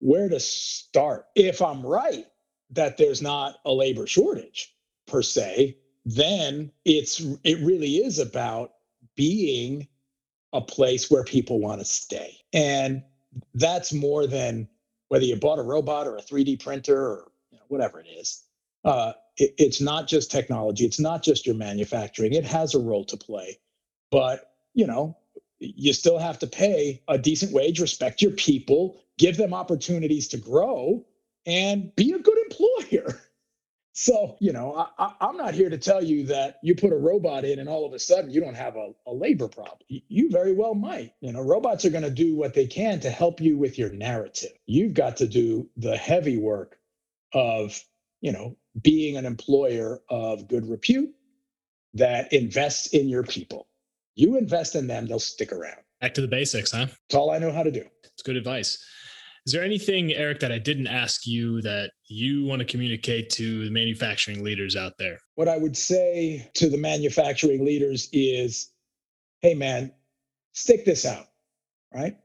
where 0.00 0.28
to 0.28 0.40
start? 0.40 1.26
If 1.34 1.62
I'm 1.62 1.84
right 1.84 2.26
that 2.70 2.96
there's 2.96 3.22
not 3.22 3.56
a 3.64 3.72
labor 3.72 4.06
shortage 4.06 4.73
per 5.06 5.22
se, 5.22 5.76
then 6.04 6.70
it's 6.84 7.20
it 7.44 7.58
really 7.60 7.96
is 7.96 8.18
about 8.18 8.72
being 9.16 9.88
a 10.52 10.60
place 10.60 11.10
where 11.10 11.24
people 11.24 11.60
want 11.60 11.80
to 11.80 11.84
stay. 11.84 12.38
And 12.52 13.02
that's 13.54 13.92
more 13.92 14.26
than 14.26 14.68
whether 15.08 15.24
you 15.24 15.36
bought 15.36 15.58
a 15.58 15.62
robot 15.62 16.06
or 16.06 16.16
a 16.16 16.22
3D 16.22 16.62
printer 16.62 16.96
or 16.96 17.32
you 17.50 17.58
know, 17.58 17.64
whatever 17.68 18.00
it 18.00 18.06
is. 18.06 18.42
Uh, 18.84 19.12
it, 19.36 19.54
it's 19.58 19.80
not 19.80 20.06
just 20.06 20.30
technology. 20.30 20.84
It's 20.84 21.00
not 21.00 21.22
just 21.22 21.46
your 21.46 21.56
manufacturing. 21.56 22.32
It 22.32 22.44
has 22.44 22.74
a 22.74 22.78
role 22.78 23.04
to 23.06 23.16
play, 23.16 23.58
but 24.10 24.52
you 24.74 24.86
know, 24.86 25.16
you 25.58 25.92
still 25.92 26.18
have 26.18 26.38
to 26.40 26.46
pay 26.46 27.02
a 27.08 27.18
decent 27.18 27.52
wage, 27.52 27.80
respect 27.80 28.20
your 28.20 28.32
people, 28.32 29.00
give 29.18 29.36
them 29.36 29.54
opportunities 29.54 30.28
to 30.28 30.36
grow, 30.36 31.04
and 31.46 31.94
be 31.96 32.12
a 32.12 32.18
good 32.18 32.38
employer. 32.38 33.20
So, 33.96 34.36
you 34.40 34.52
know, 34.52 34.88
I, 34.98 35.12
am 35.20 35.36
not 35.36 35.54
here 35.54 35.70
to 35.70 35.78
tell 35.78 36.02
you 36.02 36.26
that 36.26 36.58
you 36.64 36.74
put 36.74 36.92
a 36.92 36.96
robot 36.96 37.44
in 37.44 37.60
and 37.60 37.68
all 37.68 37.86
of 37.86 37.92
a 37.92 37.98
sudden 38.00 38.28
you 38.28 38.40
don't 38.40 38.56
have 38.56 38.74
a, 38.74 38.90
a 39.06 39.14
labor 39.14 39.46
problem. 39.46 39.78
You 39.88 40.28
very 40.30 40.52
well 40.52 40.74
might. 40.74 41.12
You 41.20 41.32
know, 41.32 41.42
robots 41.42 41.84
are 41.84 41.90
going 41.90 42.02
to 42.02 42.10
do 42.10 42.34
what 42.34 42.54
they 42.54 42.66
can 42.66 42.98
to 43.00 43.10
help 43.10 43.40
you 43.40 43.56
with 43.56 43.78
your 43.78 43.90
narrative. 43.90 44.50
You've 44.66 44.94
got 44.94 45.16
to 45.18 45.28
do 45.28 45.70
the 45.76 45.96
heavy 45.96 46.36
work 46.36 46.76
of, 47.32 47.80
you 48.20 48.32
know, 48.32 48.56
being 48.82 49.16
an 49.16 49.26
employer 49.26 50.02
of 50.08 50.48
good 50.48 50.68
repute 50.68 51.14
that 51.94 52.32
invests 52.32 52.88
in 52.88 53.08
your 53.08 53.22
people. 53.22 53.68
You 54.16 54.36
invest 54.36 54.74
in 54.74 54.88
them, 54.88 55.06
they'll 55.06 55.20
stick 55.20 55.52
around. 55.52 55.78
Back 56.00 56.14
to 56.14 56.20
the 56.20 56.26
basics, 56.26 56.72
huh? 56.72 56.86
That's 56.86 57.14
all 57.14 57.30
I 57.30 57.38
know 57.38 57.52
how 57.52 57.62
to 57.62 57.70
do. 57.70 57.84
It's 58.02 58.22
good 58.24 58.36
advice. 58.36 58.84
Is 59.46 59.52
there 59.52 59.62
anything, 59.62 60.12
Erik, 60.12 60.40
that 60.40 60.50
I 60.50 60.58
didn't 60.58 60.86
ask 60.86 61.26
you 61.26 61.60
that 61.62 61.92
you 62.06 62.44
want 62.44 62.60
to 62.60 62.66
communicate 62.66 63.30
to 63.30 63.64
the 63.64 63.70
manufacturing 63.70 64.44
leaders 64.44 64.76
out 64.76 64.98
there? 64.98 65.18
What 65.34 65.48
I 65.48 65.56
would 65.56 65.76
say 65.76 66.50
to 66.54 66.68
the 66.68 66.76
manufacturing 66.76 67.64
leaders 67.64 68.08
is 68.12 68.70
hey, 69.40 69.54
man, 69.54 69.92
stick 70.52 70.86
this 70.86 71.04
out, 71.04 71.26
right? 71.92 72.16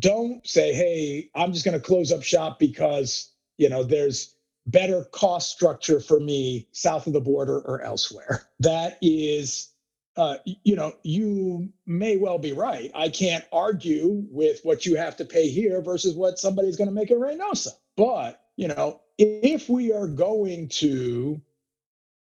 Don't 0.00 0.44
say, 0.44 0.74
hey, 0.74 1.30
I'm 1.36 1.52
just 1.52 1.64
going 1.64 1.78
to 1.78 1.84
close 1.84 2.10
up 2.10 2.24
shop 2.24 2.58
because, 2.58 3.32
you 3.56 3.68
know, 3.68 3.84
there's 3.84 4.34
better 4.66 5.04
cost 5.12 5.52
structure 5.52 6.00
for 6.00 6.18
me 6.18 6.66
south 6.72 7.06
of 7.06 7.12
the 7.12 7.20
border 7.20 7.60
or 7.60 7.82
elsewhere. 7.82 8.48
That 8.58 8.98
is 9.00 9.68
uh, 10.16 10.36
you 10.64 10.74
know, 10.74 10.94
you 11.02 11.68
may 11.84 12.16
well 12.16 12.38
be 12.38 12.52
right. 12.52 12.90
I 12.94 13.10
can't 13.10 13.44
argue 13.52 14.24
with 14.30 14.60
what 14.62 14.86
you 14.86 14.96
have 14.96 15.16
to 15.18 15.24
pay 15.24 15.48
here 15.48 15.82
versus 15.82 16.14
what 16.14 16.38
somebody's 16.38 16.76
going 16.76 16.88
to 16.88 16.94
make 16.94 17.10
in 17.10 17.18
Reynosa. 17.18 17.68
But, 17.96 18.42
you 18.56 18.68
know, 18.68 19.00
if 19.18 19.68
we 19.68 19.92
are 19.92 20.08
going 20.08 20.68
to 20.68 21.40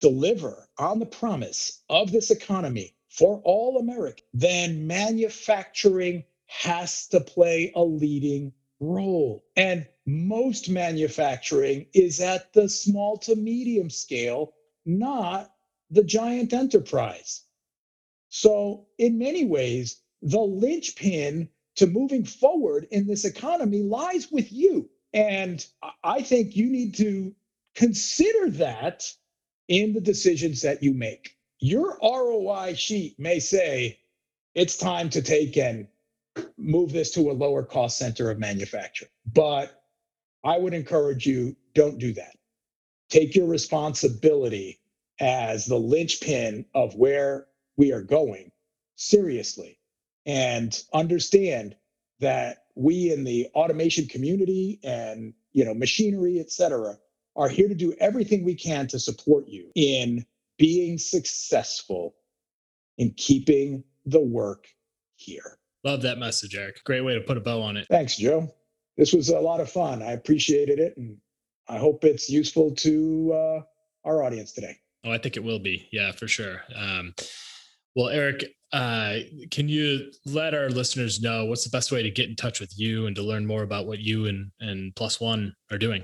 deliver 0.02 0.67
on 0.78 1.00
the 1.00 1.06
promise 1.06 1.82
of 1.89 2.12
this 2.12 2.30
economy 2.30 2.93
for 3.10 3.41
all 3.46 3.78
Americans, 3.78 4.28
then 4.34 4.86
manufacturing 4.86 6.24
has 6.48 7.08
to 7.08 7.19
play 7.19 7.72
a 7.76 7.84
leading 7.84 8.52
role. 8.80 9.43
And 9.56 9.88
most 10.06 10.69
manufacturing 10.69 11.86
is 11.93 12.19
at 12.19 12.52
the 12.54 12.67
small 12.67 13.17
to 13.19 13.36
medium 13.36 13.89
scale, 13.89 14.54
not 14.86 15.52
the 15.89 16.04
giant 16.04 16.54
enterprise. 16.54 17.43
So, 18.30 18.88
in 18.98 19.17
many 19.17 19.46
ways, 19.46 20.02
the 20.22 20.39
linchpin 20.39 21.50
to 21.76 21.88
moving 21.88 22.26
forward 22.26 22.88
in 22.91 23.08
this 23.08 23.26
economy 23.26 23.82
lies 23.82 24.32
with 24.32 24.52
you. 24.52 24.89
And 25.13 25.65
I 26.04 26.21
think 26.21 26.56
you 26.56 26.69
need 26.69 26.95
to 26.95 27.34
consider 27.76 28.49
that 28.52 29.12
in 29.67 29.93
the 29.93 30.02
decisions 30.02 30.62
that 30.62 30.84
you 30.84 30.93
make. 30.93 31.38
Your 31.60 31.97
ROI 32.02 32.76
sheet 32.76 33.19
may 33.19 33.39
say 33.39 33.99
it's 34.56 34.78
time 34.78 35.10
to 35.12 35.21
take 35.21 35.58
and 35.58 35.88
move 36.58 36.91
this 36.91 37.12
to 37.12 37.32
a 37.32 37.34
lower 37.34 37.63
cost 37.63 37.97
center 37.97 38.30
of 38.32 38.39
manufacture. 38.39 39.08
But 39.32 39.84
I 40.43 40.58
would 40.58 40.73
encourage 40.73 41.26
you 41.26 41.56
don't 41.73 41.99
do 41.99 42.13
that. 42.13 42.36
Take 43.10 43.36
your 43.36 43.47
responsibility 43.47 44.80
as 45.19 45.65
the 45.65 45.78
linchpin 45.78 46.65
of 46.73 46.95
where 46.95 47.47
we 47.78 47.91
are 47.91 48.02
going 48.02 48.52
seriously 48.95 49.80
and 50.26 50.84
understand 50.93 51.76
that 52.19 52.62
we 52.75 53.12
in 53.12 53.23
the 53.23 53.47
automation 53.53 54.07
community 54.07 54.79
and 54.83 55.33
you 55.51 55.63
know 55.63 55.73
machinery 55.73 56.39
et 56.39 56.51
cetera 56.51 56.97
are 57.36 57.49
here 57.49 57.67
to 57.67 57.75
do 57.75 57.93
everything 57.99 58.43
we 58.43 58.55
can 58.55 58.88
to 58.88 58.99
support 58.99 59.47
you 59.47 59.71
in 59.75 60.25
being 60.57 60.97
successful 60.97 62.15
in 62.99 63.12
keeping 63.17 63.83
the 64.05 64.19
work 64.19 64.67
here. 65.15 65.57
Love 65.83 66.03
that 66.03 66.19
message 66.19 66.55
erik. 66.55 66.83
Great 66.83 67.01
way 67.01 67.15
to 67.15 67.21
put 67.21 67.38
a 67.38 67.41
bow 67.41 67.62
on 67.62 67.75
it. 67.77 67.88
Thanks 67.89 68.17
joe. 68.17 68.53
This 68.97 69.13
was 69.13 69.29
a 69.29 69.39
lot 69.39 69.59
of 69.59 69.71
fun. 69.71 70.01
I 70.03 70.12
appreciated 70.12 70.79
it 70.79 70.95
and 70.97 71.17
i 71.67 71.77
hope 71.77 72.03
it's 72.03 72.29
useful 72.29 72.75
to 72.75 73.31
uh, 73.33 73.62
our 74.05 74.23
audience 74.23 74.51
today. 74.51 74.77
Oh 75.03 75.12
i 75.12 75.17
think 75.17 75.38
it 75.38 75.43
will 75.43 75.59
be. 75.59 75.88
Yeah 75.91 76.12
for 76.12 76.27
sure. 76.27 76.62
Um, 76.75 77.13
well, 77.95 78.10
Erik, 78.10 78.45
uh, 78.71 79.17
can 79.51 79.69
you 79.69 80.12
let 80.25 80.56
our 80.56 80.69
listeners 80.69 81.21
know 81.21 81.45
what's 81.45 81.63
the 81.63 81.69
best 81.69 81.91
way 81.91 82.01
to 82.01 82.10
get 82.10 82.27
in 82.27 82.36
touch 82.36 82.60
with 82.60 82.75
you 82.77 83.06
and 83.06 83.15
to 83.15 83.21
learn 83.21 83.45
more 83.45 83.62
about 83.62 83.86
what 83.86 83.99
you 83.99 84.25
and, 84.25 84.49
and 84.60 84.95
Plus 84.95 85.21
One 85.21 85.53
are 85.71 85.77
doing? 85.77 86.03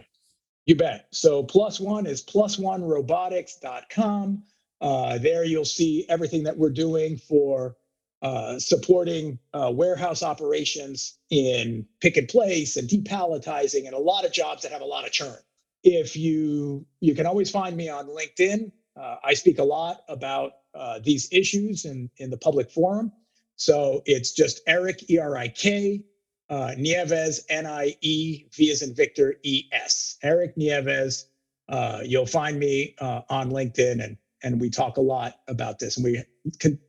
You 0.66 0.76
bet. 0.76 1.08
So, 1.12 1.44
Plus 1.44 1.80
One 1.80 2.06
is 2.06 2.22
plus1robotics.com. 2.22 4.44
Uh, 4.82 5.18
there 5.18 5.44
you'll 5.44 5.66
see 5.66 6.06
everything 6.10 6.44
that 6.44 6.56
we're 6.58 6.70
doing 6.70 7.18
for 7.18 7.76
uh, 8.22 8.60
supporting 8.60 9.40
uh, 9.54 9.72
warehouse 9.74 10.22
operations 10.24 11.18
in 11.30 11.86
pick 12.02 12.18
and 12.18 12.28
place 12.28 12.76
and 12.78 12.90
depalletizing 12.90 13.86
and 13.86 13.94
a 13.94 14.00
lot 14.00 14.26
of 14.26 14.34
jobs 14.34 14.64
that 14.64 14.72
have 14.72 14.82
a 14.82 14.86
lot 14.86 15.06
of 15.06 15.12
churn. 15.12 15.38
If 15.84 16.18
you 16.18 16.86
you 17.00 17.16
can 17.16 17.26
always 17.26 17.50
find 17.50 17.78
me 17.78 17.90
on 17.90 18.08
LinkedIn. 18.08 18.72
Uh, 19.00 19.16
I 19.24 19.34
speak 19.34 19.60
a 19.60 19.64
lot 19.64 20.02
about 20.10 20.52
uh, 20.76 21.00
these 21.04 21.30
issues 21.32 21.86
in, 21.86 22.10
in 22.18 22.30
the 22.30 22.38
public 22.38 22.70
forum. 22.70 23.12
So 23.56 24.02
it's 24.06 24.32
just 24.34 24.62
Erik, 24.68 25.10
E 25.10 25.18
R 25.18 25.38
I 25.38 25.48
K, 25.48 26.04
uh, 26.50 26.74
Nieves, 26.78 27.46
N 27.50 27.66
I 27.66 27.96
E, 28.02 28.46
V 28.54 28.72
as 28.72 28.82
in 28.82 28.94
Victor, 28.94 29.36
E 29.44 29.64
S. 29.72 30.18
Erik 30.24 30.58
Nieves. 30.58 31.28
Uh, 31.70 32.02
you'll 32.04 32.26
find 32.26 32.60
me 32.60 32.96
uh, 33.00 33.22
on 33.30 33.52
LinkedIn, 33.52 34.04
and 34.04 34.18
and 34.44 34.60
we 34.60 34.70
talk 34.70 34.98
a 34.98 35.02
lot 35.02 35.42
about 35.48 35.80
this, 35.80 35.98
and 35.98 36.04
we're 36.04 36.26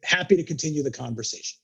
happy 0.05 0.37
to 0.37 0.45
continue 0.45 0.83
the 0.83 0.91
conversation. 0.91 1.59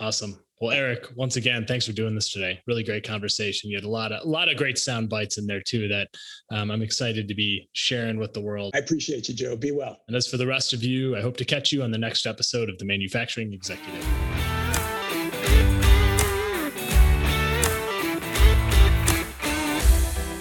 Awesome. 0.00 0.38
Well, 0.60 0.70
Erik, 0.70 1.08
once 1.16 1.34
again, 1.34 1.66
thanks 1.66 1.86
for 1.86 1.92
doing 1.92 2.14
this 2.14 2.30
today. 2.30 2.60
Really 2.68 2.84
great 2.84 3.04
conversation. 3.04 3.68
You 3.68 3.76
had 3.76 3.84
a 3.84 3.88
lot 3.88 4.12
of 4.12 4.24
a 4.24 4.28
lot 4.28 4.48
of 4.48 4.56
great 4.56 4.78
sound 4.78 5.08
bites 5.08 5.36
in 5.36 5.44
there 5.44 5.60
too 5.60 5.88
that 5.88 6.08
um, 6.52 6.70
I'm 6.70 6.82
excited 6.82 7.26
to 7.26 7.34
be 7.34 7.68
sharing 7.72 8.16
with 8.16 8.32
the 8.32 8.40
world. 8.40 8.70
I 8.72 8.78
appreciate 8.78 9.28
you, 9.28 9.34
Joe. 9.34 9.56
Be 9.56 9.72
well. 9.72 9.98
And 10.06 10.16
as 10.16 10.28
for 10.28 10.36
the 10.36 10.46
rest 10.46 10.72
of 10.72 10.84
you, 10.84 11.16
I 11.16 11.20
hope 11.20 11.36
to 11.38 11.44
catch 11.44 11.72
you 11.72 11.82
on 11.82 11.90
the 11.90 11.98
next 11.98 12.26
episode 12.26 12.70
of 12.70 12.78
the 12.78 12.84
Manufacturing 12.84 13.52
Executive. 13.52 14.06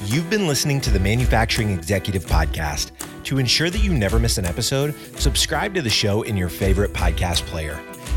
You've 0.06 0.30
been 0.30 0.46
listening 0.46 0.82
to 0.82 0.92
the 0.92 1.00
Manufacturing 1.00 1.72
Executive 1.72 2.26
Podcast. 2.26 2.92
To 3.24 3.38
ensure 3.38 3.70
that 3.70 3.80
you 3.80 3.94
never 3.94 4.20
miss 4.20 4.38
an 4.38 4.46
episode, 4.46 4.94
subscribe 5.18 5.74
to 5.74 5.82
the 5.82 5.90
show 5.90 6.24
in 6.24 6.36
your 6.36 6.50
favorite 6.50 6.92
podcast 6.92 7.46
player. 7.46 7.82